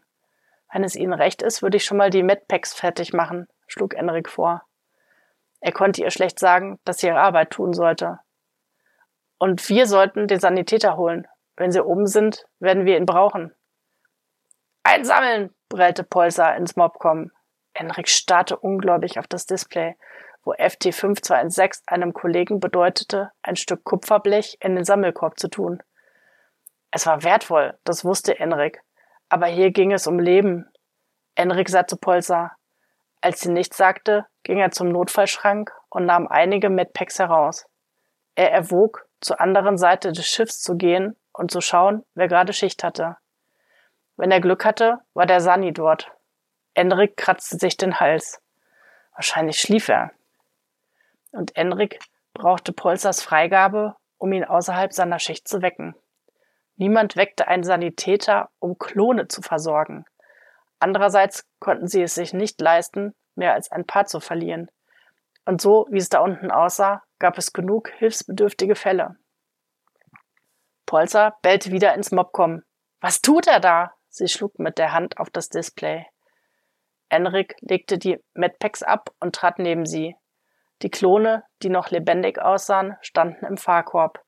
Wenn 0.73 0.85
es 0.85 0.97
Ihnen 0.97 1.13
recht 1.13 1.43
ist, 1.43 1.63
würde 1.63 1.77
ich 1.77 1.85
schon 1.85 1.97
mal 1.97 2.11
die 2.11 2.23
Medpacks 2.23 2.75
fertig 2.75 3.13
machen, 3.13 3.49
schlug 3.67 3.95
Enrik 3.95 4.29
vor. 4.29 4.63
Er 5.67 5.73
konnte 5.73 6.01
ihr 6.01 6.13
schlecht 6.13 6.39
sagen, 6.39 6.79
dass 6.85 6.99
sie 6.99 7.09
ihre 7.09 7.19
Arbeit 7.19 7.51
tun 7.51 7.73
sollte. 7.73 8.21
Und 9.37 9.69
wir 9.69 9.87
sollten 9.87 10.29
den 10.29 10.39
Sanitäter 10.39 10.97
holen. 10.97 11.27
Wenn 11.57 11.73
sie 11.73 11.85
oben 11.85 12.07
sind, 12.07 12.47
werden 12.61 12.85
wir 12.87 12.97
ihn 12.97 13.05
brauchen. 13.05 13.53
Einsammeln, 14.85 15.53
brellte 15.69 16.05
Polsa 16.05 16.55
ins 16.55 16.77
Mobcom. 16.77 17.33
Enrik 17.75 18.09
starrte 18.09 18.57
ungläubig 18.57 19.19
auf 19.19 19.27
das 19.27 19.47
Display, 19.47 19.97
wo 20.45 20.53
FT5216 20.53 21.83
einem 21.89 22.13
Kollegen 22.13 22.61
bedeutete, 22.61 23.33
ein 23.43 23.57
Stück 23.57 23.83
Kupferblech 23.83 24.59
in 24.61 24.77
den 24.77 24.85
Sammelkorb 24.85 25.37
zu 25.37 25.49
tun. 25.49 25.83
Es 26.93 27.07
war 27.07 27.25
wertvoll, 27.25 27.77
das 27.83 28.05
wusste 28.05 28.39
Enrik. 28.39 28.85
Aber 29.31 29.47
hier 29.47 29.73
ging 29.73 29.91
es 29.91 30.07
um 30.07 30.21
Leben. 30.21 30.71
Enrik 31.35 31.69
sah 31.69 31.89
zu 31.89 31.97
Polsa. 31.97 32.53
Als 33.21 33.41
sie 33.41 33.51
nichts 33.51 33.77
sagte, 33.77 34.27
ging 34.43 34.59
er 34.59 34.71
zum 34.71 34.89
Notfallschrank 34.89 35.73
und 35.89 36.07
nahm 36.07 36.29
einige 36.29 36.71
Medpacks 36.71 37.19
heraus. 37.19 37.67
Er 38.35 38.53
erwog, 38.53 39.07
zur 39.21 39.41
anderen 39.41 39.79
Seite 39.79 40.13
des 40.13 40.27
Schiffs 40.27 40.61
zu 40.61 40.77
gehen 40.77 41.17
und 41.33 41.51
zu 41.51 41.61
schauen, 41.61 42.05
wer 42.15 42.29
gerade 42.29 42.53
Schicht 42.53 42.85
hatte. 42.85 43.17
Wenn 44.17 44.31
er 44.31 44.41
Glück 44.41 44.65
hatte, 44.65 44.99
war 45.15 45.27
der 45.27 45.41
Sani 45.41 45.73
dort. 45.73 46.11
Enrik 46.75 47.17
kratzte 47.17 47.57
sich 47.57 47.77
den 47.77 48.01
Hals. 48.01 48.41
Wahrscheinlich 49.15 49.59
schlief 49.59 49.89
er. 49.89 50.11
Und 51.33 51.57
Enrik 51.57 51.99
brauchte 52.35 52.73
Polsers 52.73 53.23
Freigabe, 53.23 53.97
um 54.19 54.33
ihn 54.33 54.45
außerhalb 54.45 54.93
seiner 54.93 55.19
Schicht 55.19 55.49
zu 55.49 55.63
wecken. 55.63 55.95
Niemand 56.77 57.17
weckte 57.17 57.49
einen 57.49 57.65
Sanitäter, 57.65 58.51
um 58.59 58.79
Klone 58.79 59.29
zu 59.29 59.41
versorgen. 59.41 60.05
Andererseits 60.79 61.45
konnten 61.59 61.87
sie 61.89 62.03
es 62.03 62.15
sich 62.15 62.33
nicht 62.33 62.61
leisten, 62.61 63.15
mehr 63.35 63.55
als 63.55 63.71
ein 63.71 63.87
paar 63.87 64.07
zu 64.07 64.21
verlieren. 64.21 64.71
Und 65.45 65.61
so, 65.61 65.87
wie 65.91 65.99
es 65.99 66.09
da 66.09 66.21
unten 66.21 66.51
aussah, 66.51 67.03
gab 67.19 67.39
es 67.39 67.53
genug 67.53 67.91
hilfsbedürftige 67.91 68.75
Fälle. 68.75 69.17
Polzer 70.87 71.37
bellte 71.43 71.73
wieder 71.73 71.95
ins 71.95 72.13
Mobcom. 72.13 72.63
Was 73.01 73.21
tut 73.21 73.47
er 73.47 73.61
da? 73.61 73.93
Sie 74.09 74.29
schlug 74.29 74.59
mit 74.59 74.79
der 74.79 74.93
Hand 74.93 75.19
auf 75.19 75.31
das 75.31 75.49
Display. 75.49 76.07
Enrik 77.09 77.57
legte 77.61 77.99
die 77.99 78.19
Medpacks 78.35 78.83
ab 78.83 79.11
und 79.21 79.35
trat 79.35 79.59
neben 79.59 79.87
sie. 79.87 80.17
Die 80.83 80.91
Klone, 80.91 81.45
die 81.63 81.69
noch 81.69 81.91
lebendig 81.91 82.39
aussahen, 82.39 82.97
standen 83.01 83.47
im 83.47 83.57
Fahrkorb. 83.57 84.23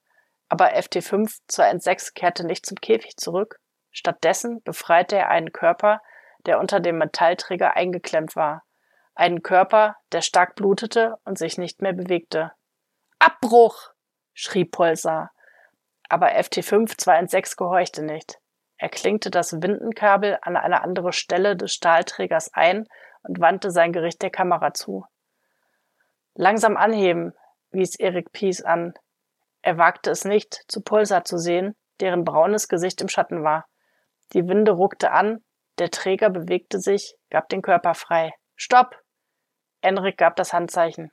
Aber 0.49 0.75
FT5 0.75 1.39
216 1.49 2.15
kehrte 2.15 2.47
nicht 2.47 2.65
zum 2.65 2.77
Käfig 2.81 3.17
zurück. 3.17 3.61
Stattdessen 3.91 4.63
befreite 4.63 5.17
er 5.17 5.29
einen 5.29 5.53
Körper, 5.53 6.01
der 6.47 6.59
unter 6.59 6.81
dem 6.81 6.99
Metallträger 6.99 7.77
eingeklemmt 7.77 8.37
war. 8.37 8.63
Einen 9.15 9.43
Körper, 9.43 9.97
der 10.13 10.21
stark 10.21 10.55
blutete 10.55 11.17
und 11.25 11.39
sich 11.39 11.59
nicht 11.59 11.83
mehr 11.83 11.93
bewegte. 11.93 12.53
Abbruch! 13.19 13.91
schrie 14.33 14.65
Polsar. 14.65 15.33
Aber 16.09 16.29
FT5 16.29 16.97
216 16.97 17.57
gehorchte 17.57 18.03
nicht. 18.03 18.39
Er 18.77 18.89
klinkte 18.89 19.31
das 19.31 19.61
Windenkabel 19.61 20.39
an 20.43 20.57
eine 20.57 20.83
andere 20.83 21.13
Stelle 21.13 21.57
des 21.57 21.75
Stahlträgers 21.75 22.55
ein 22.55 22.87
und 23.23 23.41
wandte 23.41 23.73
sein 23.73 23.93
Gericht 23.93 24.23
der 24.23 24.31
Kamera 24.31 24.73
zu. 24.73 25.05
Langsam 26.35 26.77
anheben, 26.77 27.35
wies 27.71 27.97
Erik 27.97 28.31
Pies 28.31 28.63
an. 28.63 28.95
Er 29.63 29.77
wagte 29.77 30.11
es 30.11 30.25
nicht, 30.25 30.65
zu 30.69 30.81
Pulsar 30.81 31.25
zu 31.25 31.37
sehen, 31.39 31.75
deren 31.99 32.25
braunes 32.25 32.69
Gesicht 32.69 33.01
im 33.01 33.09
Schatten 33.09 33.43
war. 33.43 33.67
Die 34.33 34.47
Winde 34.47 34.71
ruckte 34.71 35.11
an, 35.11 35.43
der 35.79 35.91
Träger 35.91 36.31
bewegte 36.31 36.79
sich, 36.79 37.17
gab 37.31 37.49
den 37.49 37.63
Körper 37.63 37.95
frei. 37.95 38.35
Stopp! 38.57 38.97
Enrik 39.81 40.19
gab 40.19 40.37
das 40.37 40.53
Handzeichen. 40.53 41.13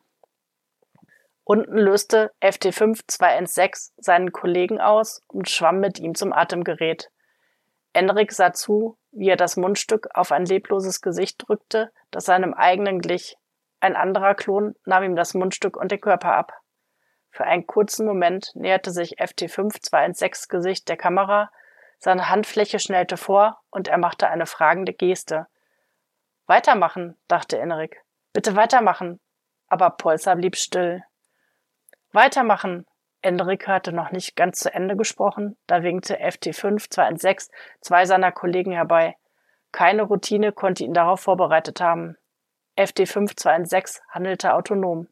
Unten 1.44 1.78
löste 1.78 2.32
FT5 2.42 3.02
216 3.08 3.94
seinen 3.98 4.32
Kollegen 4.32 4.82
aus 4.82 5.24
und 5.28 5.48
schwamm 5.48 5.80
mit 5.80 6.00
ihm 6.00 6.16
zum 6.16 6.34
Atemgerät. 6.34 7.12
Enrik 7.94 8.32
sah 8.32 8.52
zu, 8.52 8.98
wie 9.12 9.30
er 9.30 9.38
das 9.38 9.56
Mundstück 9.56 10.08
auf 10.16 10.32
ein 10.32 10.46
lebloses 10.46 11.02
Gesicht 11.02 11.44
drückte, 11.48 11.92
das 12.10 12.26
seinem 12.26 12.56
eigenen 12.56 13.00
glich. 13.00 13.38
Ein 13.80 13.96
anderer 13.96 14.34
Klon 14.34 14.76
nahm 14.86 15.04
ihm 15.04 15.16
das 15.16 15.36
Mundstück 15.36 15.78
und 15.78 15.92
den 15.92 16.02
Körper 16.02 16.34
ab. 16.34 16.52
Für 17.30 17.46
einen 17.46 17.68
kurzen 17.68 18.06
Moment 18.08 18.52
näherte 18.56 18.92
sich 18.92 19.20
FT5 19.20 19.82
216 19.82 20.48
Gesicht 20.50 20.90
der 20.90 20.98
Kamera, 20.98 21.52
seine 22.00 22.30
Handfläche 22.30 22.80
schnellte 22.80 23.18
vor 23.18 23.62
und 23.70 23.88
er 23.88 23.98
machte 23.98 24.28
eine 24.30 24.46
fragende 24.46 24.94
Geste. 24.94 25.48
Weitermachen, 26.46 27.18
dachte 27.28 27.58
Enrik. 27.58 28.04
Bitte 28.34 28.56
weitermachen. 28.56 29.20
Aber 29.68 29.90
Polster 29.90 30.36
blieb 30.36 30.56
still. 30.56 31.04
Weitermachen, 32.12 32.86
Enrik 33.26 33.68
hatte 33.68 33.92
noch 33.92 34.12
nicht 34.12 34.36
ganz 34.36 34.60
zu 34.60 34.72
Ende 34.72 34.96
gesprochen, 34.96 35.58
da 35.66 35.82
winkte 35.82 36.18
FT5 36.18 36.92
216 36.92 37.54
zwei 37.82 38.06
seiner 38.06 38.32
Kollegen 38.32 38.72
herbei. 38.72 39.16
Keine 39.72 40.04
Routine 40.04 40.52
konnte 40.52 40.84
ihn 40.84 40.94
darauf 40.94 41.22
vorbereitet 41.22 41.82
haben. 41.82 42.18
FT5 42.78 43.36
216 43.36 44.04
handelte 44.10 44.54
autonom. 44.54 45.08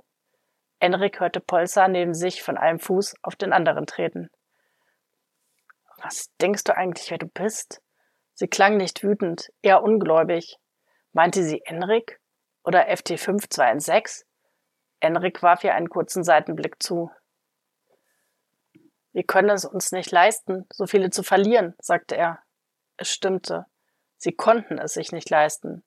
Enrik 0.80 1.22
hörte 1.22 1.40
Polsa 1.40 1.88
neben 1.88 2.14
sich 2.14 2.44
von 2.44 2.58
einem 2.58 2.80
Fuß 2.80 3.16
auf 3.24 3.36
den 3.36 3.52
anderen 3.52 3.88
treten. 3.88 4.30
Was 6.04 6.36
denkst 6.42 6.66
du 6.66 6.76
eigentlich, 6.76 7.10
wer 7.12 7.18
du 7.18 7.28
bist? 7.28 7.82
Sie 8.34 8.48
klang 8.48 8.76
nicht 8.76 9.04
wütend, 9.04 9.54
eher 9.62 9.82
ungläubig. 9.82 10.58
Meinte 11.14 11.44
sie 11.44 11.62
Enrik 11.64 12.20
oder 12.66 12.90
FT5 12.90 13.50
216? 13.50 14.28
Enrik 15.00 15.42
warf 15.42 15.64
ihr 15.64 15.74
einen 15.74 15.88
kurzen 15.88 16.26
Seitenblick 16.26 16.84
zu. 16.84 17.10
Wir 19.14 19.24
können 19.24 19.52
es 19.52 19.64
uns 19.64 19.94
nicht 19.94 20.12
leisten, 20.12 20.66
so 20.74 20.88
viele 20.88 21.10
zu 21.10 21.24
verlieren, 21.24 21.74
sagte 21.80 22.18
er. 22.18 22.40
Es 22.98 23.10
stimmte. 23.10 23.66
Sie 24.18 24.34
konnten 24.34 24.80
es 24.80 24.96
sich 24.96 25.14
nicht 25.14 25.30
leisten. 25.30 25.86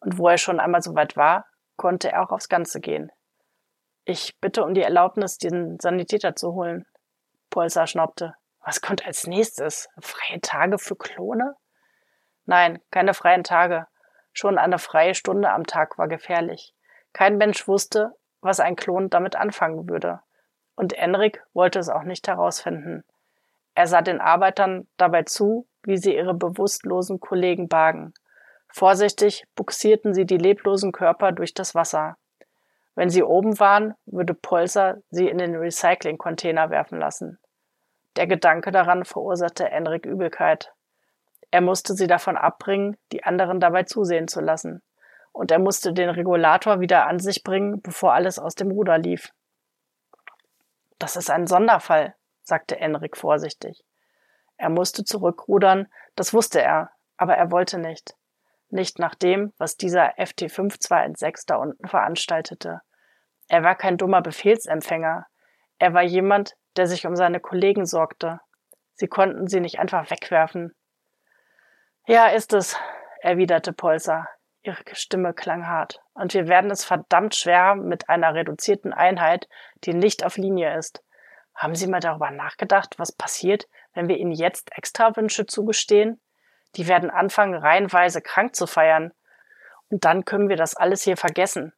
Und 0.00 0.18
wo 0.18 0.28
er 0.28 0.38
schon 0.38 0.58
einmal 0.58 0.82
so 0.82 0.96
weit 0.96 1.16
war, 1.16 1.46
konnte 1.76 2.10
er 2.10 2.24
auch 2.24 2.30
aufs 2.30 2.48
Ganze 2.48 2.80
gehen. 2.80 3.12
Ich 4.04 4.36
bitte 4.40 4.64
um 4.64 4.74
die 4.74 4.82
Erlaubnis, 4.82 5.38
den 5.38 5.78
Sanitäter 5.78 6.34
zu 6.34 6.54
holen. 6.54 6.86
Polsa 7.50 7.86
schnaubte. 7.86 8.34
Was 8.64 8.80
kommt 8.80 9.06
als 9.06 9.26
nächstes? 9.26 9.88
Freie 10.00 10.40
Tage 10.40 10.78
für 10.78 10.96
Klone? 10.96 11.54
Nein, 12.46 12.80
keine 12.90 13.14
freien 13.14 13.44
Tage. 13.44 13.86
Schon 14.32 14.58
eine 14.58 14.78
freie 14.78 15.14
Stunde 15.14 15.50
am 15.50 15.66
Tag 15.66 15.98
war 15.98 16.08
gefährlich. 16.08 16.74
Kein 17.12 17.36
Mensch 17.36 17.68
wusste, 17.68 18.12
was 18.40 18.60
ein 18.60 18.76
Klon 18.76 19.10
damit 19.10 19.36
anfangen 19.36 19.88
würde 19.88 20.20
und 20.76 20.92
Enrik 20.92 21.42
wollte 21.52 21.78
es 21.78 21.88
auch 21.88 22.02
nicht 22.02 22.28
herausfinden. 22.28 23.04
Er 23.74 23.86
sah 23.86 24.02
den 24.02 24.20
Arbeitern 24.20 24.86
dabei 24.96 25.22
zu, 25.22 25.66
wie 25.82 25.96
sie 25.96 26.14
ihre 26.14 26.34
bewusstlosen 26.34 27.20
Kollegen 27.20 27.68
bargen. 27.68 28.14
Vorsichtig 28.68 29.44
buxierten 29.54 30.14
sie 30.14 30.26
die 30.26 30.38
leblosen 30.38 30.92
Körper 30.92 31.32
durch 31.32 31.54
das 31.54 31.74
Wasser. 31.74 32.16
Wenn 32.94 33.10
sie 33.10 33.22
oben 33.22 33.58
waren, 33.58 33.94
würde 34.06 34.34
Polser 34.34 34.98
sie 35.10 35.28
in 35.28 35.38
den 35.38 35.56
Recycling-Container 35.56 36.70
werfen 36.70 36.98
lassen. 36.98 37.38
Der 38.16 38.26
Gedanke 38.26 38.70
daran 38.70 39.04
verursachte 39.04 39.70
Enrik 39.70 40.06
Übelkeit. 40.06 40.72
Er 41.50 41.60
musste 41.60 41.94
sie 41.94 42.06
davon 42.06 42.36
abbringen, 42.36 42.96
die 43.12 43.24
anderen 43.24 43.60
dabei 43.60 43.84
zusehen 43.84 44.28
zu 44.28 44.40
lassen. 44.40 44.82
Und 45.32 45.50
er 45.50 45.58
musste 45.58 45.92
den 45.92 46.10
Regulator 46.10 46.80
wieder 46.80 47.06
an 47.06 47.18
sich 47.18 47.42
bringen, 47.42 47.80
bevor 47.82 48.14
alles 48.14 48.38
aus 48.38 48.54
dem 48.54 48.70
Ruder 48.70 48.98
lief. 48.98 49.32
Das 50.98 51.16
ist 51.16 51.30
ein 51.30 51.46
Sonderfall, 51.46 52.14
sagte 52.42 52.78
Enrik 52.78 53.16
vorsichtig. 53.16 53.84
Er 54.56 54.70
musste 54.70 55.04
zurückrudern, 55.04 55.88
das 56.14 56.32
wusste 56.32 56.62
er, 56.62 56.90
aber 57.16 57.36
er 57.36 57.50
wollte 57.50 57.78
nicht. 57.78 58.14
Nicht 58.70 58.98
nach 58.98 59.14
dem, 59.14 59.52
was 59.58 59.76
dieser 59.76 60.16
FT5216 60.18 61.44
da 61.46 61.56
unten 61.56 61.88
veranstaltete. 61.88 62.80
Er 63.48 63.62
war 63.62 63.74
kein 63.74 63.96
dummer 63.96 64.22
Befehlsempfänger. 64.22 65.26
Er 65.78 65.94
war 65.94 66.02
jemand, 66.02 66.56
der 66.76 66.86
sich 66.86 67.06
um 67.06 67.16
seine 67.16 67.40
Kollegen 67.40 67.86
sorgte. 67.86 68.40
Sie 68.94 69.08
konnten 69.08 69.48
sie 69.48 69.60
nicht 69.60 69.78
einfach 69.78 70.10
wegwerfen. 70.10 70.74
Ja, 72.06 72.26
ist 72.26 72.52
es, 72.52 72.76
erwiderte 73.20 73.72
Polser. 73.72 74.28
Ihre 74.62 74.82
Stimme 74.92 75.34
klang 75.34 75.66
hart. 75.66 76.00
Und 76.14 76.32
wir 76.32 76.48
werden 76.48 76.70
es 76.70 76.84
verdammt 76.84 77.34
schwer 77.34 77.74
mit 77.74 78.08
einer 78.08 78.34
reduzierten 78.34 78.92
Einheit, 78.92 79.48
die 79.84 79.94
nicht 79.94 80.24
auf 80.24 80.36
Linie 80.36 80.76
ist. 80.76 81.02
Haben 81.54 81.74
Sie 81.74 81.86
mal 81.86 82.00
darüber 82.00 82.30
nachgedacht, 82.30 82.98
was 82.98 83.12
passiert, 83.12 83.68
wenn 83.92 84.08
wir 84.08 84.16
Ihnen 84.16 84.32
jetzt 84.32 84.76
Extrawünsche 84.76 85.46
zugestehen? 85.46 86.20
Die 86.76 86.88
werden 86.88 87.10
anfangen, 87.10 87.54
reihenweise 87.54 88.20
krank 88.20 88.56
zu 88.56 88.66
feiern. 88.66 89.12
Und 89.90 90.04
dann 90.04 90.24
können 90.24 90.48
wir 90.48 90.56
das 90.56 90.74
alles 90.74 91.02
hier 91.02 91.16
vergessen. 91.16 91.72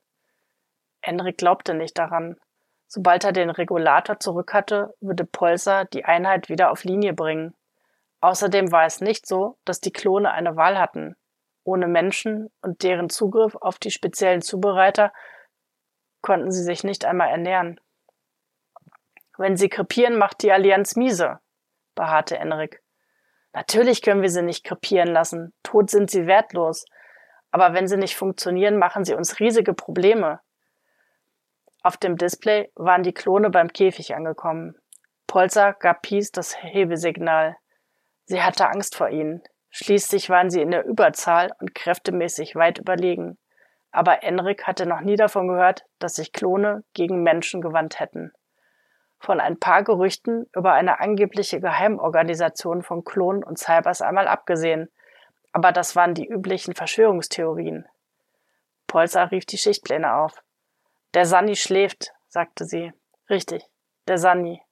Enrik 1.03 1.39
glaubte 1.39 1.75
nicht 1.75 1.99
daran. 1.99 2.37
Sobald 2.87 3.25
er 3.25 3.33
den 3.33 3.51
Regulator 3.51 4.21
zurück 4.21 4.55
hatte, 4.55 4.95
würde 5.01 5.25
Polser 5.25 5.85
die 5.87 6.05
Einheit 6.05 6.49
wieder 6.49 6.71
auf 6.71 6.85
Linie 6.85 7.13
bringen. 7.13 7.55
Außerdem 8.21 8.73
war 8.73 8.87
es 8.87 9.01
nicht 9.01 9.27
so, 9.27 9.59
dass 9.65 9.81
die 9.81 9.93
Klone 9.93 10.31
eine 10.31 10.57
Wahl 10.57 10.79
hatten. 10.79 11.17
Ohne 11.65 11.89
Menschen 11.89 12.51
und 12.63 12.83
deren 12.83 13.11
Zugriff 13.11 13.57
auf 13.57 13.79
die 13.79 13.91
speziellen 13.91 14.41
Zubereiter 14.41 15.13
konnten 16.23 16.51
sie 16.51 16.63
sich 16.63 16.85
nicht 16.85 17.05
einmal 17.05 17.29
ernähren. 17.29 17.81
Wenn 19.37 19.57
sie 19.57 19.69
krepieren, 19.69 20.17
macht 20.17 20.43
die 20.43 20.53
Allianz 20.53 20.97
miese, 20.97 21.41
beharrte 21.95 22.39
Enrik. 22.39 22.83
Natürlich 23.53 24.03
können 24.03 24.23
wir 24.23 24.31
sie 24.31 24.43
nicht 24.43 24.65
krepieren 24.65 25.09
lassen. 25.09 25.53
Tot 25.63 25.91
sind 25.91 26.11
sie 26.11 26.27
wertlos. 26.27 26.85
Aber 27.51 27.75
wenn 27.75 27.89
sie 27.89 27.97
nicht 27.97 28.17
funktionieren, 28.17 28.79
machen 28.79 29.05
sie 29.05 29.15
uns 29.15 29.41
riesige 29.41 29.73
Probleme. 29.73 30.41
Auf 31.87 31.97
dem 31.97 32.17
Display 32.17 32.69
waren 32.75 33.05
die 33.05 33.15
Klone 33.15 33.49
beim 33.49 33.73
Käfig 33.73 34.17
angekommen. 34.17 34.75
Polzer 35.29 35.73
gab 35.73 36.03
Peace 36.03 36.33
das 36.33 36.61
Hebesignal. 36.61 37.57
Sie 38.25 38.43
hatte 38.43 38.67
Angst 38.67 38.97
vor 38.97 39.09
ihnen. 39.09 39.45
Schließlich 39.71 40.29
waren 40.29 40.51
sie 40.51 40.63
in 40.63 40.73
der 40.73 40.85
Überzahl 40.85 41.53
und 41.61 41.77
kräftemäßig 41.77 42.57
weit 42.57 42.79
überlegen. 42.79 43.39
Aber 43.93 44.25
Enrik 44.25 44.67
hatte 44.67 44.85
noch 44.85 45.01
nie 45.01 45.15
davon 45.15 45.47
gehört, 45.47 45.85
dass 46.01 46.17
sich 46.17 46.33
Klone 46.33 46.83
gegen 46.93 47.23
Menschen 47.23 47.61
gewandt 47.61 48.01
hätten. 48.01 48.33
Von 49.21 49.39
ein 49.39 49.61
paar 49.61 49.85
Gerüchten 49.85 50.51
über 50.57 50.73
eine 50.73 50.99
angebliche 50.99 51.61
Geheimorganisation 51.61 52.83
von 52.83 53.05
Klonen 53.05 53.45
und 53.45 53.61
Cybers 53.61 54.03
einmal 54.03 54.27
abgesehen, 54.27 54.91
aber 55.53 55.71
das 55.71 55.95
waren 55.95 56.15
die 56.15 56.27
üblichen 56.27 56.75
Verschwörungstheorien. 56.75 57.87
Polzer 58.89 59.31
rief 59.31 59.47
die 59.47 59.59
Schichtpläne 59.59 60.17
auf. 60.17 60.43
Der 61.15 61.27
Sunny 61.27 61.57
schläft, 61.57 62.13
sagte 62.29 62.65
sie. 62.65 62.93
Richtig, 63.31 63.65
der 64.07 64.19
Sunny. 64.19 64.63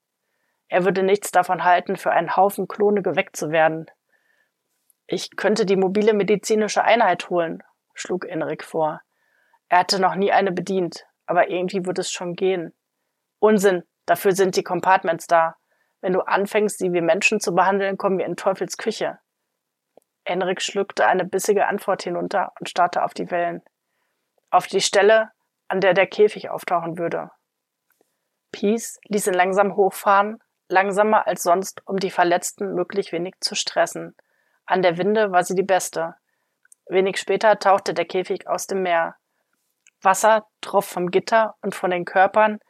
Er 0.68 0.84
würde 0.84 1.02
nichts 1.02 1.30
davon 1.30 1.64
halten, 1.64 1.96
für 1.96 2.10
einen 2.10 2.36
Haufen 2.36 2.68
Klone 2.68 3.02
geweckt 3.02 3.36
zu 3.36 3.50
werden. 3.50 3.86
Ich 5.06 5.36
könnte 5.36 5.66
die 5.66 5.76
mobile 5.76 6.14
medizinische 6.14 6.82
Einheit 6.84 7.30
holen, 7.30 7.62
schlug 7.94 8.24
Enrik 8.26 8.64
vor. 8.64 9.00
Er 9.68 9.78
hatte 9.78 10.00
noch 10.00 10.14
nie 10.14 10.32
eine 10.32 10.52
bedient, 10.52 11.06
aber 11.26 11.50
irgendwie 11.50 11.84
würde 11.84 12.00
es 12.00 12.10
schon 12.10 12.34
gehen. 12.34 12.74
Unsinn, 13.38 13.84
dafür 14.06 14.32
sind 14.32 14.56
die 14.56 14.62
Compartments 14.62 15.26
da. 15.26 15.56
Wenn 16.00 16.12
du 16.12 16.20
anfängst, 16.20 16.78
sie 16.78 16.92
wie 16.92 17.00
Menschen 17.00 17.40
zu 17.40 17.54
behandeln, 17.54 17.98
kommen 17.98 18.18
wir 18.18 18.26
in 18.26 18.36
Teufels 18.36 18.76
Küche. 18.76 19.18
Enrik 20.24 20.62
schluckte 20.62 21.06
eine 21.06 21.24
bissige 21.24 21.66
Antwort 21.66 22.02
hinunter 22.02 22.52
und 22.58 22.68
starrte 22.68 23.02
auf 23.02 23.14
die 23.14 23.30
Wellen. 23.30 23.62
Auf 24.50 24.66
die 24.66 24.80
Stelle, 24.80 25.30
an 25.74 25.80
der 25.80 25.92
der 25.92 26.06
Käfig 26.06 26.50
auftauchen 26.50 26.98
würde. 26.98 27.32
Peace 28.52 29.00
ließ 29.08 29.26
ihn 29.26 29.34
langsam 29.34 29.74
hochfahren, 29.74 30.38
langsamer 30.68 31.26
als 31.26 31.42
sonst, 31.42 31.82
um 31.84 31.96
die 31.96 32.12
Verletzten 32.12 32.76
möglich 32.76 33.10
wenig 33.10 33.34
zu 33.40 33.56
stressen. 33.56 34.14
An 34.66 34.82
der 34.82 34.98
Winde 34.98 35.32
war 35.32 35.42
sie 35.42 35.56
die 35.56 35.64
beste. 35.64 36.14
Wenig 36.86 37.16
später 37.16 37.58
tauchte 37.58 37.92
der 37.92 38.04
Käfig 38.04 38.46
aus 38.46 38.68
dem 38.68 38.82
Meer. 38.82 39.16
Wasser 40.00 40.46
troff 40.60 40.84
vom 40.86 41.10
Gitter 41.10 41.56
und 41.60 41.74
von 41.74 41.90
den 41.90 42.04
Körpern, 42.04 42.60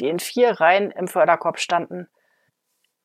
die 0.00 0.08
in 0.08 0.18
vier 0.18 0.60
Reihen 0.60 0.90
im 0.90 1.06
Förderkorb 1.06 1.60
standen. 1.60 2.08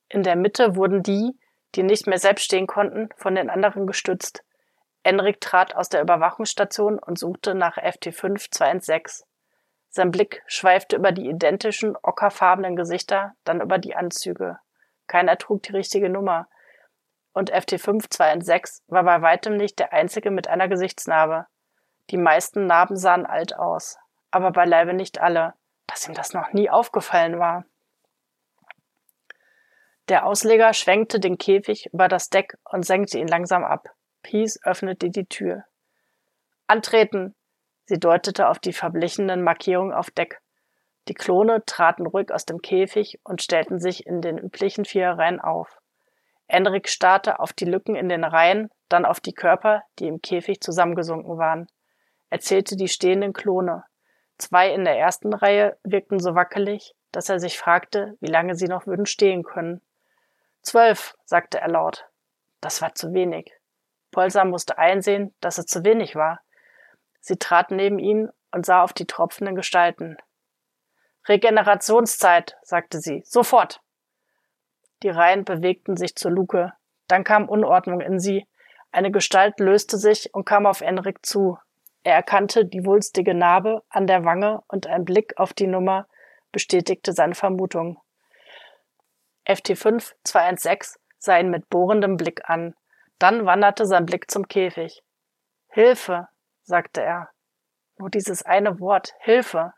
In 0.09 0.23
der 0.23 0.35
Mitte 0.35 0.75
wurden 0.75 1.03
die, 1.03 1.37
die 1.75 1.83
nicht 1.83 2.07
mehr 2.07 2.17
selbst 2.17 2.45
stehen 2.45 2.65
konnten, 2.65 3.09
von 3.17 3.35
den 3.35 3.51
anderen 3.51 3.85
gestützt. 3.85 4.43
Enrik 5.03 5.39
trat 5.41 5.75
aus 5.75 5.89
der 5.89 6.01
Überwachungsstation 6.01 6.97
und 6.97 7.19
suchte 7.19 7.53
nach 7.53 7.77
FT5 7.77 8.49
216. 8.49 9.27
Sein 9.95 10.09
Blick 10.09 10.41
schweifte 10.47 10.95
über 10.95 11.11
die 11.11 11.29
identischen, 11.29 11.95
ockerfarbenen 12.01 12.75
Gesichter, 12.75 13.35
dann 13.43 13.61
über 13.61 13.77
die 13.77 13.95
Anzüge. 13.95 14.57
Keiner 15.05 15.37
trug 15.37 15.61
die 15.61 15.73
richtige 15.73 16.09
Nummer. 16.09 16.47
Und 17.31 17.53
FT5 17.53 18.09
216 18.09 18.83
war 18.87 19.03
bei 19.03 19.21
weitem 19.21 19.55
nicht 19.55 19.77
der 19.77 19.93
einzige 19.93 20.31
mit 20.31 20.47
einer 20.47 20.67
Gesichtsnarbe. 20.67 21.45
Die 22.09 22.17
meisten 22.17 22.65
Narben 22.65 22.95
sahen 22.95 23.27
alt 23.27 23.55
aus, 23.55 23.99
aber 24.31 24.49
beileibe 24.49 24.95
nicht 24.95 25.21
alle, 25.21 25.53
dass 25.85 26.07
ihm 26.07 26.15
das 26.15 26.33
noch 26.33 26.53
nie 26.53 26.71
aufgefallen 26.71 27.37
war. 27.37 27.63
Der 30.09 30.25
Ausleger 30.25 30.73
schwenkte 30.73 31.19
den 31.19 31.37
Käfig 31.37 31.93
über 31.93 32.07
das 32.07 32.31
Deck 32.31 32.57
und 32.63 32.83
senkte 32.83 33.19
ihn 33.19 33.27
langsam 33.27 33.63
ab. 33.63 33.89
Peace 34.23 34.59
öffnete 34.63 35.11
die 35.11 35.27
Tür. 35.27 35.65
Antreten! 36.65 37.35
Sie 37.85 37.99
deutete 37.99 38.47
auf 38.47 38.59
die 38.59 38.73
verblichenen 38.73 39.43
Markierungen 39.43 39.93
auf 39.93 40.09
Deck. 40.11 40.41
Die 41.07 41.13
Klone 41.13 41.63
traten 41.65 42.05
ruhig 42.05 42.31
aus 42.31 42.45
dem 42.45 42.61
Käfig 42.61 43.19
und 43.23 43.41
stellten 43.41 43.79
sich 43.79 44.05
in 44.05 44.21
den 44.21 44.37
üblichen 44.37 44.85
vier 44.85 45.09
Reihen 45.09 45.41
auf. 45.41 45.81
Enrik 46.47 46.87
starrte 46.87 47.39
auf 47.39 47.51
die 47.51 47.65
Lücken 47.65 47.95
in 47.95 48.09
den 48.09 48.23
Reihen, 48.23 48.69
dann 48.89 49.05
auf 49.05 49.19
die 49.19 49.33
Körper, 49.33 49.83
die 49.99 50.07
im 50.07 50.21
Käfig 50.21 50.61
zusammengesunken 50.61 51.37
waren. 51.37 51.67
Er 52.29 52.39
zählte 52.39 52.75
die 52.75 52.87
stehenden 52.87 53.33
Klone. 53.33 53.83
Zwei 54.37 54.73
in 54.73 54.85
der 54.85 54.97
ersten 54.97 55.33
Reihe 55.33 55.77
wirkten 55.83 56.19
so 56.19 56.35
wackelig, 56.35 56.95
dass 57.11 57.29
er 57.29 57.39
sich 57.39 57.59
fragte, 57.59 58.17
wie 58.19 58.29
lange 58.29 58.55
sie 58.55 58.67
noch 58.67 58.87
würden 58.87 59.05
stehen 59.05 59.43
können. 59.43 59.81
Zwölf, 60.61 61.15
sagte 61.25 61.59
er 61.59 61.69
laut. 61.69 62.07
Das 62.61 62.81
war 62.81 62.95
zu 62.95 63.13
wenig. 63.13 63.53
Polsam 64.11 64.49
musste 64.49 64.77
einsehen, 64.77 65.33
dass 65.41 65.57
es 65.57 65.65
zu 65.65 65.83
wenig 65.83 66.15
war. 66.15 66.39
Sie 67.23 67.37
trat 67.37 67.71
neben 67.71 67.99
ihn 67.99 68.29
und 68.51 68.65
sah 68.65 68.83
auf 68.83 68.91
die 68.91 69.07
tropfenden 69.07 69.55
Gestalten. 69.55 70.17
Regenerationszeit, 71.25 72.57
sagte 72.63 72.99
sie. 72.99 73.23
Sofort. 73.25 73.79
Die 75.03 75.09
Reihen 75.09 75.45
bewegten 75.45 75.95
sich 75.95 76.17
zur 76.17 76.31
Luke. 76.31 76.73
Dann 77.07 77.23
kam 77.23 77.47
Unordnung 77.47 78.01
in 78.01 78.19
sie. 78.19 78.45
Eine 78.91 79.09
Gestalt 79.09 79.61
löste 79.61 79.97
sich 79.97 80.33
und 80.33 80.43
kam 80.43 80.65
auf 80.65 80.81
Enrik 80.81 81.25
zu. 81.25 81.57
Er 82.03 82.15
erkannte 82.15 82.65
die 82.65 82.85
wulstige 82.85 83.33
Narbe 83.33 83.83
an 83.87 84.05
der 84.05 84.25
Wange 84.25 84.61
und 84.67 84.87
ein 84.87 85.05
Blick 85.05 85.37
auf 85.37 85.53
die 85.53 85.67
Nummer 85.67 86.07
bestätigte 86.51 87.13
seine 87.13 87.35
Vermutung. 87.35 88.01
FT5 89.47 90.11
216 90.25 91.01
sah 91.19 91.39
ihn 91.39 91.49
mit 91.49 91.69
bohrendem 91.69 92.17
Blick 92.17 92.49
an. 92.49 92.75
Dann 93.17 93.45
wanderte 93.45 93.85
sein 93.85 94.05
Blick 94.05 94.29
zum 94.29 94.49
Käfig. 94.49 95.03
Hilfe, 95.69 96.27
sagte 96.63 97.01
er. 97.01 97.29
Nur 97.97 98.09
dieses 98.09 98.43
eine 98.43 98.79
Wort, 98.79 99.13
Hilfe. 99.19 99.73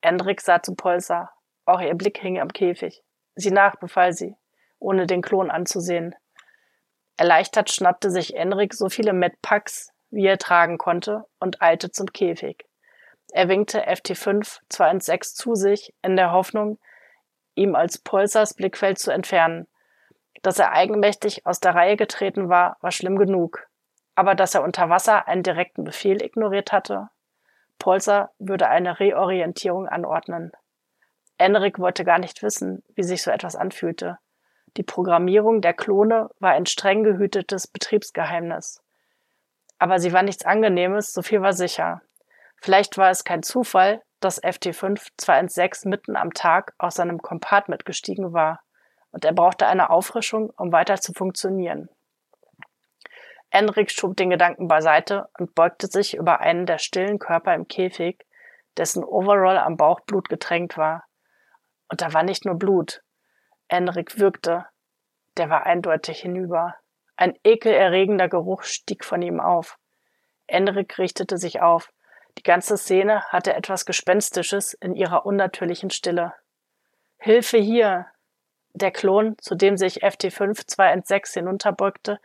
Endrik 0.00 0.40
sah 0.40 0.62
zu 0.62 0.74
Polsa. 0.74 1.30
Auch 1.64 1.80
ihr 1.80 1.94
Blick 1.94 2.18
hing 2.18 2.40
am 2.40 2.52
Käfig. 2.52 3.02
Sie 3.34 3.50
nach, 3.50 3.76
befahl 3.76 4.12
sie, 4.12 4.36
ohne 4.78 5.06
den 5.06 5.22
Klon 5.22 5.50
anzusehen. 5.50 6.14
Erleichtert 7.16 7.70
schnappte 7.70 8.10
sich 8.10 8.36
Enrik 8.36 8.74
so 8.74 8.88
viele 8.88 9.12
Medpacks, 9.12 9.92
wie 10.10 10.26
er 10.26 10.38
tragen 10.38 10.78
konnte, 10.78 11.24
und 11.40 11.62
eilte 11.62 11.90
zum 11.90 12.12
Käfig. 12.12 12.66
Er 13.32 13.48
winkte 13.48 13.88
FT5 13.88 14.60
216 14.68 15.36
zu 15.36 15.54
sich, 15.54 15.94
in 16.02 16.16
der 16.16 16.32
Hoffnung, 16.32 16.78
ihm 17.54 17.74
als 17.74 17.98
Polsers 17.98 18.54
Blickfeld 18.54 18.98
zu 18.98 19.10
entfernen. 19.10 19.66
Dass 20.42 20.58
er 20.58 20.72
eigenmächtig 20.72 21.46
aus 21.46 21.60
der 21.60 21.74
Reihe 21.74 21.96
getreten 21.96 22.48
war, 22.48 22.76
war 22.80 22.92
schlimm 22.92 23.16
genug. 23.16 23.66
Aber 24.14 24.34
dass 24.34 24.54
er 24.54 24.62
unter 24.62 24.88
Wasser 24.88 25.26
einen 25.26 25.42
direkten 25.42 25.84
Befehl 25.84 26.22
ignoriert 26.22 26.72
hatte? 26.72 27.08
Polser 27.78 28.30
würde 28.38 28.68
eine 28.68 29.00
Reorientierung 29.00 29.88
anordnen. 29.88 30.52
Enrik 31.38 31.78
wollte 31.78 32.04
gar 32.04 32.18
nicht 32.18 32.42
wissen, 32.42 32.82
wie 32.94 33.02
sich 33.02 33.22
so 33.22 33.30
etwas 33.30 33.56
anfühlte. 33.56 34.18
Die 34.76 34.82
Programmierung 34.82 35.60
der 35.60 35.74
Klone 35.74 36.30
war 36.38 36.52
ein 36.52 36.66
streng 36.66 37.02
gehütetes 37.02 37.66
Betriebsgeheimnis. 37.66 38.82
Aber 39.78 39.98
sie 39.98 40.12
war 40.12 40.22
nichts 40.22 40.44
Angenehmes, 40.44 41.12
so 41.12 41.22
viel 41.22 41.42
war 41.42 41.52
sicher. 41.52 42.02
Vielleicht 42.60 42.96
war 42.96 43.10
es 43.10 43.24
kein 43.24 43.42
Zufall, 43.42 44.02
dass 44.20 44.42
FT5 44.42 45.08
216 45.18 45.90
mitten 45.90 46.16
am 46.16 46.32
Tag 46.32 46.72
aus 46.78 46.94
seinem 46.94 47.20
Compartment 47.20 47.84
gestiegen 47.84 48.32
war 48.32 48.60
und 49.10 49.24
er 49.24 49.32
brauchte 49.32 49.66
eine 49.66 49.90
Auffrischung, 49.90 50.50
um 50.56 50.72
weiter 50.72 50.96
zu 50.96 51.12
funktionieren. 51.12 51.88
Enrik 53.54 53.92
schob 53.92 54.16
den 54.16 54.30
Gedanken 54.30 54.66
beiseite 54.66 55.28
und 55.38 55.54
beugte 55.54 55.86
sich 55.86 56.16
über 56.16 56.40
einen 56.40 56.66
der 56.66 56.78
stillen 56.78 57.20
Körper 57.20 57.54
im 57.54 57.68
Käfig, 57.68 58.26
dessen 58.76 59.04
Overall 59.04 59.58
am 59.58 59.76
Bauchblut 59.76 60.28
getränkt 60.28 60.76
war. 60.76 61.04
Und 61.88 62.00
da 62.00 62.12
war 62.12 62.24
nicht 62.24 62.44
nur 62.44 62.56
Blut. 62.56 63.04
Enrik 63.68 64.18
würgte. 64.18 64.66
Der 65.36 65.50
war 65.50 65.66
eindeutig 65.66 66.18
hinüber. 66.20 66.74
Ein 67.14 67.38
ekelerregender 67.44 68.28
Geruch 68.28 68.64
stieg 68.64 69.04
von 69.04 69.22
ihm 69.22 69.38
auf. 69.38 69.78
Enrik 70.48 70.98
richtete 70.98 71.38
sich 71.38 71.62
auf. 71.62 71.92
Die 72.38 72.42
ganze 72.42 72.76
Szene 72.76 73.22
hatte 73.28 73.54
etwas 73.54 73.86
Gespenstisches 73.86 74.74
in 74.74 74.96
ihrer 74.96 75.26
unnatürlichen 75.26 75.90
Stille. 75.90 76.34
Hilfe 77.18 77.58
hier! 77.58 78.06
Der 78.76 78.90
Klon, 78.90 79.36
zu 79.38 79.54
dem 79.54 79.76
sich 79.76 80.02
FT5 80.02 80.66
216 80.66 81.44
hinunterbeugte, 81.44 82.18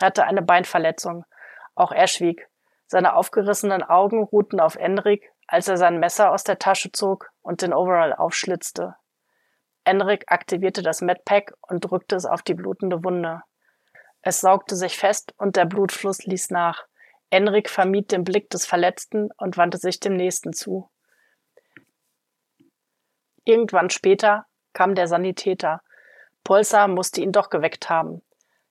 hatte 0.00 0.24
eine 0.24 0.42
Beinverletzung. 0.42 1.24
Auch 1.74 1.92
er 1.92 2.06
schwieg. 2.06 2.48
Seine 2.86 3.14
aufgerissenen 3.14 3.82
Augen 3.82 4.22
ruhten 4.22 4.60
auf 4.60 4.76
Enrik, 4.76 5.32
als 5.46 5.68
er 5.68 5.76
sein 5.76 5.98
Messer 5.98 6.30
aus 6.30 6.44
der 6.44 6.58
Tasche 6.58 6.92
zog 6.92 7.30
und 7.42 7.62
den 7.62 7.72
Overall 7.72 8.12
aufschlitzte. 8.12 8.96
Enrik 9.84 10.24
aktivierte 10.28 10.82
das 10.82 11.00
Medpack 11.00 11.54
und 11.62 11.80
drückte 11.80 12.16
es 12.16 12.26
auf 12.26 12.42
die 12.42 12.54
blutende 12.54 13.02
Wunde. 13.02 13.42
Es 14.20 14.40
saugte 14.40 14.76
sich 14.76 14.96
fest 14.96 15.34
und 15.36 15.56
der 15.56 15.64
Blutfluss 15.64 16.24
ließ 16.24 16.50
nach. 16.50 16.86
Enrik 17.30 17.68
vermied 17.68 18.12
den 18.12 18.24
Blick 18.24 18.50
des 18.50 18.66
Verletzten 18.66 19.30
und 19.38 19.56
wandte 19.56 19.78
sich 19.78 19.98
dem 19.98 20.14
Nächsten 20.14 20.52
zu. 20.52 20.90
Irgendwann 23.44 23.90
später 23.90 24.46
kam 24.72 24.94
der 24.94 25.08
Sanitäter. 25.08 25.82
Polsa 26.44 26.86
musste 26.86 27.20
ihn 27.20 27.32
doch 27.32 27.50
geweckt 27.50 27.90
haben. 27.90 28.22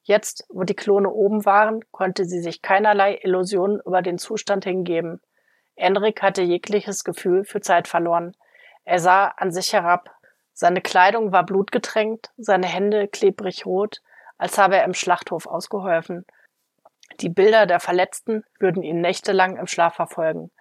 Jetzt, 0.03 0.45
wo 0.49 0.63
die 0.63 0.75
Klone 0.75 1.09
oben 1.09 1.45
waren, 1.45 1.81
konnte 1.91 2.25
sie 2.25 2.41
sich 2.41 2.61
keinerlei 2.61 3.19
Illusionen 3.21 3.79
über 3.85 4.01
den 4.01 4.17
Zustand 4.17 4.63
hingeben. 4.63 5.21
Enrik 5.75 6.21
hatte 6.21 6.41
jegliches 6.41 7.03
Gefühl 7.03 7.43
für 7.43 7.61
Zeit 7.61 7.87
verloren. 7.87 8.35
Er 8.83 8.99
sah 8.99 9.27
an 9.27 9.51
sich 9.51 9.73
herab. 9.73 10.09
Seine 10.53 10.81
Kleidung 10.81 11.31
war 11.31 11.45
blutgetränkt, 11.45 12.31
seine 12.37 12.67
Hände 12.67 13.07
klebrig 13.07 13.65
rot, 13.65 14.01
als 14.37 14.57
habe 14.57 14.77
er 14.77 14.85
im 14.85 14.93
Schlachthof 14.93 15.45
ausgeholfen. 15.45 16.25
Die 17.19 17.29
Bilder 17.29 17.65
der 17.65 17.79
Verletzten 17.79 18.43
würden 18.59 18.83
ihn 18.83 19.01
nächtelang 19.01 19.57
im 19.57 19.67
Schlaf 19.67 19.95
verfolgen. 19.95 20.51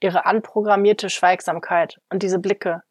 Ihre 0.00 0.26
anprogrammierte 0.26 1.10
Schweigsamkeit 1.10 2.00
und 2.10 2.22
diese 2.22 2.38
Blicke. 2.38 2.82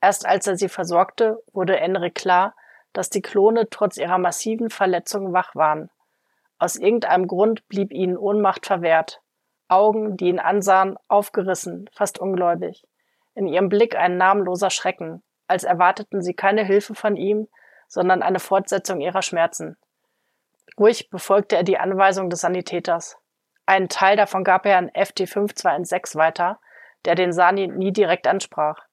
Erst 0.00 0.26
als 0.26 0.46
er 0.46 0.56
sie 0.56 0.68
versorgte, 0.68 1.42
wurde 1.52 1.78
Enrik 1.78 2.14
klar, 2.14 2.54
dass 2.96 3.10
die 3.10 3.20
Klone 3.20 3.68
trotz 3.68 3.98
ihrer 3.98 4.16
massiven 4.16 4.70
Verletzungen 4.70 5.34
wach 5.34 5.54
waren. 5.54 5.90
Aus 6.58 6.76
irgendeinem 6.76 7.26
Grund 7.26 7.68
blieb 7.68 7.92
ihnen 7.92 8.16
Ohnmacht 8.16 8.64
verwehrt. 8.64 9.20
Augen, 9.68 10.16
die 10.16 10.28
ihn 10.28 10.38
ansahen, 10.38 10.96
aufgerissen, 11.06 11.90
fast 11.92 12.18
ungläubig. 12.18 12.86
In 13.34 13.46
ihrem 13.46 13.68
Blick 13.68 13.96
ein 13.96 14.16
namenloser 14.16 14.70
Schrecken, 14.70 15.22
als 15.46 15.64
erwarteten 15.64 16.22
sie 16.22 16.32
keine 16.32 16.64
Hilfe 16.64 16.94
von 16.94 17.16
ihm, 17.16 17.48
sondern 17.86 18.22
eine 18.22 18.38
Fortsetzung 18.38 19.02
ihrer 19.02 19.20
Schmerzen. 19.20 19.76
Ruhig 20.78 21.10
befolgte 21.10 21.56
er 21.56 21.64
die 21.64 21.76
Anweisung 21.76 22.30
des 22.30 22.40
Sanitäters. 22.40 23.18
Einen 23.66 23.90
Teil 23.90 24.16
davon 24.16 24.42
gab 24.42 24.64
er 24.64 24.78
an 24.78 24.90
FT5216 24.90 26.16
weiter, 26.16 26.60
der 27.04 27.14
den 27.14 27.32
Sani 27.32 27.68
nie 27.68 27.92
direkt 27.92 28.26
ansprach. 28.26 28.84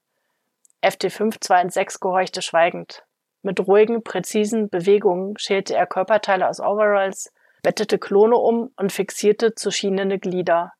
FT5216 0.84 2.02
gehorchte 2.02 2.42
schweigend. 2.42 3.06
Mit 3.44 3.60
ruhigen, 3.68 4.04
präzisen 4.04 4.70
Bewegungen 4.70 5.38
schälte 5.38 5.76
er 5.76 5.86
Körperteile 5.86 6.48
aus 6.48 6.62
Overalls, 6.62 7.34
bettete 7.62 8.00
Klone 8.00 8.38
um 8.38 8.72
und 8.78 8.92
fixierte 8.92 9.54
zu 9.54 9.70
schienende 9.70 10.18
Glieder. 10.18 10.72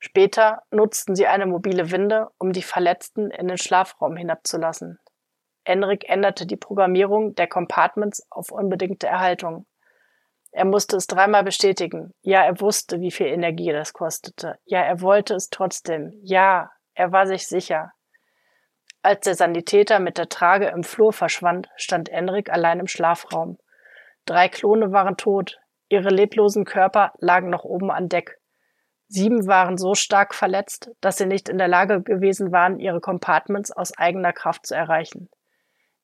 Später 0.00 0.62
nutzten 0.70 1.14
sie 1.14 1.28
eine 1.28 1.46
mobile 1.46 1.92
Winde, 1.92 2.28
um 2.36 2.52
die 2.52 2.62
Verletzten 2.62 3.30
in 3.30 3.46
den 3.46 3.58
Schlafraum 3.58 4.16
hinabzulassen. 4.16 4.98
Enrik 5.62 6.08
änderte 6.10 6.46
die 6.46 6.56
Programmierung 6.56 7.36
der 7.36 7.46
Compartments 7.46 8.26
auf 8.28 8.50
unbedingte 8.50 9.06
Erhaltung. 9.06 9.64
Er 10.50 10.64
musste 10.64 10.96
es 10.96 11.06
dreimal 11.06 11.42
bestätigen. 11.42 12.12
Ja, 12.22 12.42
er 12.42 12.60
wusste, 12.60 13.00
wie 13.00 13.12
viel 13.12 13.28
Energie 13.28 13.72
das 13.72 13.92
kostete. 13.92 14.58
Ja, 14.64 14.80
er 14.82 15.00
wollte 15.00 15.34
es 15.34 15.48
trotzdem. 15.48 16.12
Ja, 16.22 16.70
er 16.94 17.12
war 17.12 17.26
sich 17.26 17.46
sicher. 17.46 17.92
Als 19.04 19.20
der 19.20 19.34
Sanitäter 19.34 19.98
mit 19.98 20.16
der 20.16 20.30
Trage 20.30 20.68
im 20.68 20.82
Flur 20.82 21.12
verschwand, 21.12 21.68
stand 21.76 22.08
Enrik 22.08 22.50
allein 22.50 22.80
im 22.80 22.86
Schlafraum. 22.86 23.58
Drei 24.24 24.48
Klone 24.48 24.92
waren 24.92 25.18
tot, 25.18 25.60
ihre 25.90 26.08
leblosen 26.08 26.64
Körper 26.64 27.12
lagen 27.18 27.50
noch 27.50 27.64
oben 27.64 27.90
an 27.90 28.08
Deck. 28.08 28.40
Sieben 29.08 29.46
waren 29.46 29.76
so 29.76 29.94
stark 29.94 30.34
verletzt, 30.34 30.90
dass 31.02 31.18
sie 31.18 31.26
nicht 31.26 31.50
in 31.50 31.58
der 31.58 31.68
Lage 31.68 32.00
gewesen 32.00 32.50
waren, 32.50 32.80
ihre 32.80 33.02
Compartments 33.02 33.70
aus 33.70 33.94
eigener 33.98 34.32
Kraft 34.32 34.64
zu 34.64 34.74
erreichen. 34.74 35.28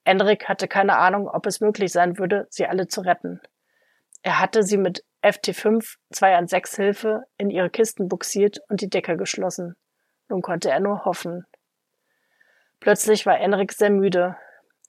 Enrik 0.04 0.50
hatte 0.50 0.68
keine 0.68 0.98
Ahnung, 0.98 1.26
ob 1.26 1.46
es 1.46 1.62
möglich 1.62 1.92
sein 1.92 2.18
würde, 2.18 2.48
sie 2.50 2.66
alle 2.66 2.86
zu 2.86 3.00
retten. 3.00 3.40
Er 4.20 4.40
hatte 4.40 4.62
sie 4.62 4.76
mit 4.76 5.06
FT5 5.22 5.96
2 6.12 6.36
an 6.36 6.48
6 6.48 6.76
Hilfe 6.76 7.22
in 7.38 7.48
ihre 7.48 7.70
Kisten 7.70 8.10
buxiert 8.10 8.60
und 8.68 8.82
die 8.82 8.90
Decke 8.90 9.16
geschlossen. 9.16 9.74
Nun 10.28 10.42
konnte 10.42 10.70
er 10.70 10.80
nur 10.80 11.06
hoffen. 11.06 11.46
Plötzlich 12.80 13.26
war 13.26 13.38
Enrik 13.38 13.72
sehr 13.72 13.90
müde. 13.90 14.36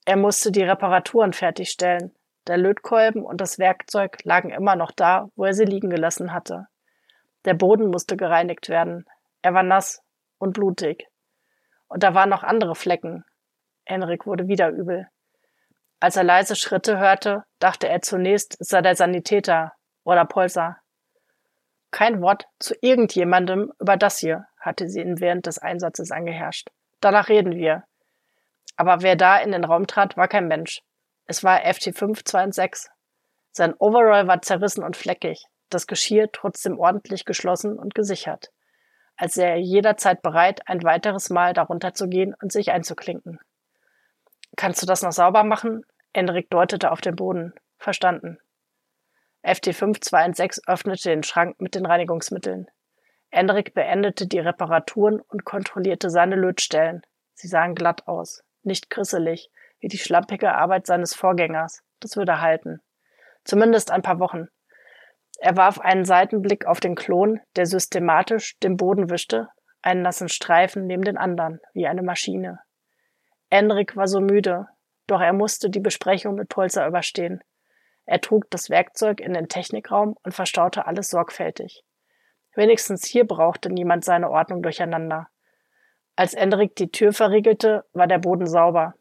Er 0.05 0.17
musste 0.17 0.51
die 0.51 0.63
Reparaturen 0.63 1.33
fertigstellen. 1.33 2.15
Der 2.47 2.57
Lötkolben 2.57 3.23
und 3.23 3.39
das 3.39 3.59
Werkzeug 3.59 4.17
lagen 4.23 4.49
immer 4.49 4.75
noch 4.75 4.91
da, 4.91 5.29
wo 5.35 5.45
er 5.45 5.53
sie 5.53 5.65
liegen 5.65 5.89
gelassen 5.89 6.33
hatte. 6.33 6.67
Der 7.45 7.53
Boden 7.53 7.89
musste 7.89 8.17
gereinigt 8.17 8.69
werden. 8.69 9.05
Er 9.41 9.53
war 9.53 9.63
nass 9.63 10.01
und 10.39 10.53
blutig. 10.53 11.07
Und 11.87 12.03
da 12.03 12.13
waren 12.13 12.29
noch 12.29 12.43
andere 12.43 12.75
Flecken. 12.75 13.25
Enrik 13.85 14.25
wurde 14.25 14.47
wieder 14.47 14.69
übel. 14.69 15.07
Als 15.99 16.15
er 16.15 16.23
leise 16.23 16.55
Schritte 16.55 16.97
hörte, 16.97 17.43
dachte 17.59 17.87
er 17.87 18.01
zunächst, 18.01 18.59
es 18.59 18.69
sei 18.69 18.81
der 18.81 18.95
Sanitäter 18.95 19.73
oder 20.03 20.25
Polser. 20.25 20.77
Kein 21.91 22.21
Wort 22.21 22.47
zu 22.57 22.73
irgendjemandem 22.81 23.71
über 23.79 23.97
das 23.97 24.17
hier, 24.17 24.47
hatte 24.57 24.89
sie 24.89 25.01
ihn 25.01 25.19
während 25.19 25.45
des 25.45 25.59
Einsatzes 25.59 26.09
angeherrscht. 26.11 26.69
Danach 27.01 27.29
reden 27.29 27.55
wir. 27.55 27.83
Aber 28.77 29.01
wer 29.01 29.15
da 29.15 29.37
in 29.37 29.51
den 29.51 29.65
Raum 29.65 29.87
trat, 29.87 30.15
war 30.17 30.27
kein 30.27 30.47
Mensch. 30.47 30.81
Es 31.25 31.43
war 31.43 31.59
FT526. 31.59 32.87
Sein 33.51 33.73
Overall 33.79 34.27
war 34.27 34.41
zerrissen 34.41 34.83
und 34.83 34.95
fleckig, 34.95 35.45
das 35.69 35.87
Geschirr 35.87 36.31
trotzdem 36.31 36.79
ordentlich 36.79 37.25
geschlossen 37.25 37.77
und 37.77 37.95
gesichert, 37.95 38.49
als 39.17 39.33
sei 39.33 39.49
er 39.49 39.57
jederzeit 39.57 40.21
bereit, 40.21 40.61
ein 40.67 40.83
weiteres 40.83 41.29
Mal 41.29 41.53
darunter 41.53 41.93
zu 41.93 42.07
gehen 42.07 42.33
und 42.41 42.51
sich 42.51 42.71
einzuklinken. 42.71 43.39
Kannst 44.55 44.81
du 44.81 44.85
das 44.85 45.01
noch 45.01 45.11
sauber 45.11 45.43
machen? 45.43 45.83
Enrik 46.13 46.49
deutete 46.49 46.91
auf 46.91 47.01
den 47.01 47.15
Boden. 47.15 47.53
Verstanden. 47.77 48.37
FT526 49.43 50.67
öffnete 50.67 51.09
den 51.09 51.23
Schrank 51.23 51.59
mit 51.59 51.75
den 51.75 51.85
Reinigungsmitteln. 51.85 52.67
Enrik 53.31 53.73
beendete 53.73 54.27
die 54.27 54.39
Reparaturen 54.39 55.21
und 55.21 55.45
kontrollierte 55.45 56.09
seine 56.09 56.35
Lötstellen. 56.35 57.01
Sie 57.33 57.47
sahen 57.47 57.75
glatt 57.75 58.07
aus, 58.07 58.43
nicht 58.61 58.89
krisselig, 58.89 59.49
wie 59.79 59.87
die 59.87 59.97
schlampige 59.97 60.53
Arbeit 60.53 60.85
seines 60.85 61.15
Vorgängers. 61.15 61.81
Das 62.01 62.17
würde 62.17 62.41
halten. 62.41 62.81
Zumindest 63.45 63.89
ein 63.89 64.01
paar 64.01 64.19
Wochen. 64.19 64.49
Er 65.39 65.57
warf 65.57 65.79
einen 65.79 66.05
Seitenblick 66.05 66.67
auf 66.67 66.79
den 66.79 66.95
Klon, 66.95 67.39
der 67.55 67.65
systematisch 67.65 68.59
den 68.59 68.77
Boden 68.77 69.09
wischte, 69.09 69.47
einen 69.81 70.03
nassen 70.03 70.29
Streifen 70.29 70.85
neben 70.85 71.03
den 71.03 71.17
anderen, 71.17 71.59
wie 71.73 71.87
eine 71.87 72.03
Maschine. 72.03 72.59
Enrik 73.49 73.95
war 73.95 74.07
so 74.07 74.19
müde, 74.19 74.67
doch 75.07 75.21
er 75.21 75.33
musste 75.33 75.69
die 75.69 75.79
Besprechung 75.79 76.35
mit 76.35 76.49
Polzer 76.49 76.85
überstehen. 76.85 77.43
Er 78.05 78.21
trug 78.21 78.49
das 78.51 78.69
Werkzeug 78.69 79.19
in 79.19 79.33
den 79.33 79.47
Technikraum 79.47 80.15
und 80.23 80.33
verstaute 80.33 80.85
alles 80.85 81.09
sorgfältig. 81.09 81.83
Wenigstens 82.55 83.05
hier 83.05 83.25
brauchte 83.25 83.69
niemand 83.69 84.03
seine 84.03 84.29
Ordnung 84.29 84.61
durcheinander. 84.61 85.29
Als 86.15 86.33
Enrik 86.33 86.75
die 86.75 86.91
Tür 86.91 87.13
verriegelte, 87.13 87.85
war 87.93 88.07
der 88.07 88.19
Boden 88.19 88.45
sauber. 88.45 88.95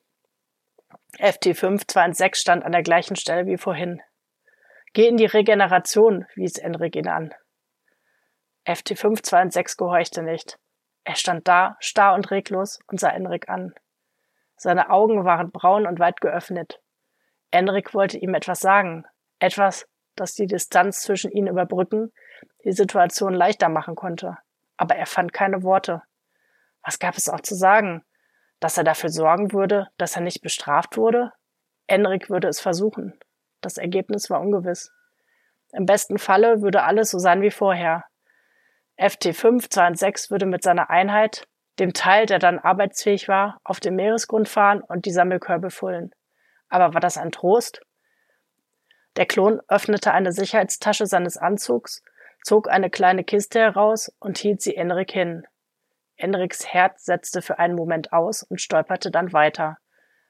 FT5 1.19 1.87
216 1.89 2.41
stand 2.41 2.65
an 2.65 2.73
der 2.73 2.83
gleichen 2.83 3.17
Stelle 3.17 3.47
wie 3.47 3.57
vorhin. 3.57 4.01
Geh 4.93 5.09
in 5.09 5.17
die 5.17 5.27
Regeneration, 5.27 6.27
wies 6.35 6.59
Enrik 6.59 6.97
ihn 6.97 7.09
an. 7.09 7.35
FT5 8.67 9.23
216 9.23 9.77
gehorchte 9.77 10.23
nicht. 10.23 10.59
Er 11.05 11.17
stand 11.17 11.49
da, 11.49 11.77
starr 11.81 12.15
und 12.15 12.31
reglos, 12.31 12.79
und 12.87 13.01
sah 13.01 13.11
Enrik 13.11 13.49
an. 13.49 13.75
Seine 14.57 14.91
Augen 14.91 15.25
waren 15.25 15.51
braun 15.51 15.87
und 15.87 15.99
weit 15.99 16.21
geöffnet. 16.21 16.81
Enrik 17.51 17.95
wollte 17.95 18.19
ihm 18.19 18.35
etwas 18.35 18.61
sagen, 18.61 19.07
etwas, 19.39 19.89
das 20.21 20.35
die 20.35 20.47
Distanz 20.47 21.01
zwischen 21.01 21.33
ihnen 21.33 21.49
überbrücken, 21.49 22.12
die 22.64 22.73
Situation 22.73 23.35
leichter 23.35 23.68
machen 23.68 23.95
konnte. 23.95 24.37
Aber 24.77 24.95
er 24.97 25.07
fand 25.07 25.33
keine 25.33 25.62
Worte. 25.62 26.03
Was 26.85 26.99
gab 26.99 27.16
es 27.16 27.29
auch 27.29 27.41
zu 27.41 27.55
sagen? 27.55 28.05
Dass 28.61 28.79
er 28.79 28.85
dafür 28.85 29.09
sorgen 29.11 29.53
würde, 29.53 29.89
dass 29.97 30.16
er 30.16 30.23
nicht 30.23 30.43
bestraft 30.43 30.97
wurde? 30.97 31.33
Enrik 31.87 32.31
würde 32.31 32.49
es 32.49 32.61
versuchen. 32.61 33.18
Das 33.61 33.79
Ergebnis 33.79 34.31
war 34.31 34.41
ungewiss. 34.41 34.93
Im 35.73 35.87
besten 35.87 36.18
Falle 36.18 36.62
würde 36.62 36.83
alles 36.83 37.11
so 37.11 37.18
sein 37.18 37.43
wie 37.43 37.51
vorher. 37.51 38.05
FT5 38.99 39.71
216 39.71 40.31
würde 40.31 40.47
mit 40.47 40.62
seiner 40.62 40.91
Einheit, 40.91 41.47
dem 41.79 41.95
Teil, 41.95 42.27
der 42.27 42.39
dann 42.39 42.59
arbeitsfähig 42.59 43.29
war, 43.29 43.59
auf 43.64 43.81
den 43.81 43.97
Meeresgrund 43.97 44.49
fahren 44.49 44.83
und 44.83 45.07
die 45.07 45.12
Sammelkörbe 45.12 45.71
füllen. 45.71 46.11
Aber 46.68 46.93
war 46.95 47.01
das 47.01 47.16
ein 47.16 47.33
Trost? 47.33 47.81
Der 49.17 49.27
Klon 49.27 49.61
öffnete 49.69 50.13
eine 50.13 50.33
Sicherheitstasche 50.33 51.07
seines 51.07 51.37
Anzugs 51.37 52.03
zog 52.45 52.71
eine 52.71 52.91
kleine 52.91 53.25
Kiste 53.25 53.61
heraus 53.61 54.13
und 54.19 54.39
hielt 54.39 54.63
sie 54.63 54.77
Enrik 54.77 55.13
hin. 55.13 55.47
Enriks 56.17 56.67
Herz 56.67 57.05
setzte 57.05 57.43
für 57.43 57.59
einen 57.59 57.75
Moment 57.75 58.13
aus 58.13 58.43
und 58.43 58.61
stolperte 58.61 59.11
dann 59.11 59.33
weiter. 59.33 59.79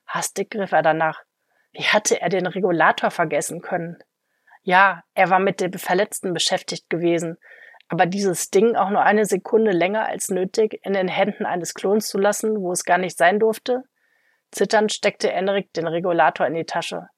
Hastig 0.06 0.50
griff 0.50 0.72
er 0.72 0.82
danach. 0.82 1.22
Wie 1.72 1.84
hatte 1.84 2.20
er 2.20 2.28
den 2.28 2.46
Regulator 2.46 3.10
vergessen 3.10 3.60
können? 3.60 3.98
Ja, 4.62 5.04
er 5.14 5.30
war 5.30 5.38
mit 5.38 5.60
dem 5.60 5.72
Verletzten 5.72 6.32
beschäftigt 6.34 6.90
gewesen, 6.90 7.38
aber 7.88 8.06
dieses 8.06 8.50
Ding 8.50 8.76
auch 8.76 8.90
nur 8.90 9.02
eine 9.02 9.24
Sekunde 9.24 9.72
länger 9.72 10.06
als 10.06 10.28
nötig 10.28 10.80
in 10.84 10.92
den 10.92 11.08
Händen 11.08 11.46
eines 11.46 11.74
Klons 11.74 12.08
zu 12.08 12.18
lassen, 12.18 12.60
wo 12.60 12.72
es 12.72 12.84
gar 12.84 12.98
nicht 12.98 13.16
sein 13.16 13.40
durfte? 13.40 13.84
Zitternd 14.52 14.92
steckte 14.92 15.32
Enrik 15.32 15.72
den 15.72 15.86
Regulator 15.86 16.46
in 16.46 16.54
die 16.54 16.64
Tasche. 16.64 17.08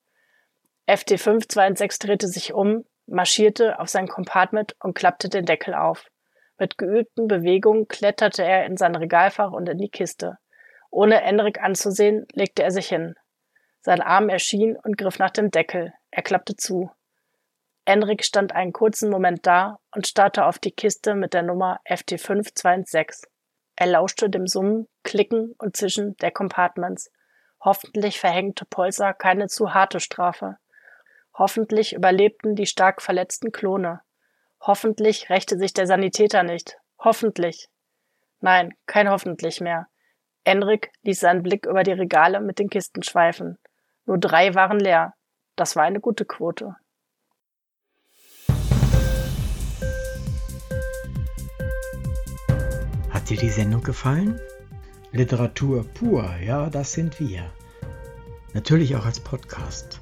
FT526 0.88 2.00
drehte 2.00 2.28
sich 2.28 2.52
um, 2.52 2.84
marschierte 3.06 3.78
auf 3.78 3.88
sein 3.88 4.08
Compartment 4.08 4.74
und 4.80 4.94
klappte 4.94 5.28
den 5.28 5.44
Deckel 5.44 5.74
auf. 5.74 6.06
Mit 6.58 6.78
geübten 6.78 7.28
Bewegungen 7.28 7.88
kletterte 7.88 8.44
er 8.44 8.66
in 8.66 8.76
sein 8.76 8.94
Regalfach 8.94 9.52
und 9.52 9.68
in 9.68 9.78
die 9.78 9.88
Kiste. 9.88 10.38
Ohne 10.90 11.22
Enrik 11.22 11.60
anzusehen, 11.62 12.26
legte 12.32 12.62
er 12.62 12.70
sich 12.70 12.88
hin. 12.88 13.14
Sein 13.80 14.00
Arm 14.00 14.28
erschien 14.28 14.76
und 14.76 14.96
griff 14.98 15.18
nach 15.18 15.30
dem 15.30 15.50
Deckel. 15.50 15.92
Er 16.10 16.22
klappte 16.22 16.56
zu. 16.56 16.90
Enrik 17.84 18.24
stand 18.24 18.52
einen 18.52 18.72
kurzen 18.72 19.10
Moment 19.10 19.46
da 19.46 19.78
und 19.92 20.06
starrte 20.06 20.44
auf 20.44 20.58
die 20.58 20.70
Kiste 20.70 21.14
mit 21.14 21.34
der 21.34 21.42
Nummer 21.42 21.80
FT526. 21.88 23.24
Er 23.74 23.86
lauschte 23.86 24.30
dem 24.30 24.46
Summen, 24.46 24.86
Klicken 25.02 25.54
und 25.58 25.76
Zischen 25.76 26.16
der 26.18 26.30
Compartments. 26.30 27.10
Hoffentlich 27.60 28.20
verhängte 28.20 28.64
Polsa 28.66 29.12
keine 29.12 29.48
zu 29.48 29.74
harte 29.74 29.98
Strafe. 29.98 30.58
Hoffentlich 31.34 31.94
überlebten 31.94 32.54
die 32.54 32.66
stark 32.66 33.00
verletzten 33.00 33.52
Klone. 33.52 34.00
Hoffentlich 34.60 35.30
rächte 35.30 35.56
sich 35.58 35.72
der 35.72 35.86
Sanitäter 35.86 36.42
nicht. 36.42 36.76
Hoffentlich. 36.98 37.68
Nein, 38.40 38.74
kein 38.86 39.08
hoffentlich 39.08 39.60
mehr. 39.60 39.88
Enrik 40.44 40.92
ließ 41.02 41.20
seinen 41.20 41.42
Blick 41.42 41.66
über 41.66 41.84
die 41.84 41.92
Regale 41.92 42.40
mit 42.40 42.58
den 42.58 42.68
Kisten 42.68 43.02
schweifen. 43.02 43.58
Nur 44.04 44.18
drei 44.18 44.54
waren 44.54 44.78
leer. 44.78 45.14
Das 45.56 45.74
war 45.74 45.84
eine 45.84 46.00
gute 46.00 46.24
Quote. 46.24 46.76
Hat 53.10 53.30
dir 53.30 53.38
die 53.38 53.48
Sendung 53.48 53.82
gefallen? 53.82 54.38
Literatur 55.12 55.84
pur, 55.94 56.28
ja, 56.44 56.68
das 56.68 56.92
sind 56.92 57.20
wir. 57.20 57.50
Natürlich 58.52 58.96
auch 58.96 59.06
als 59.06 59.20
Podcast. 59.20 60.01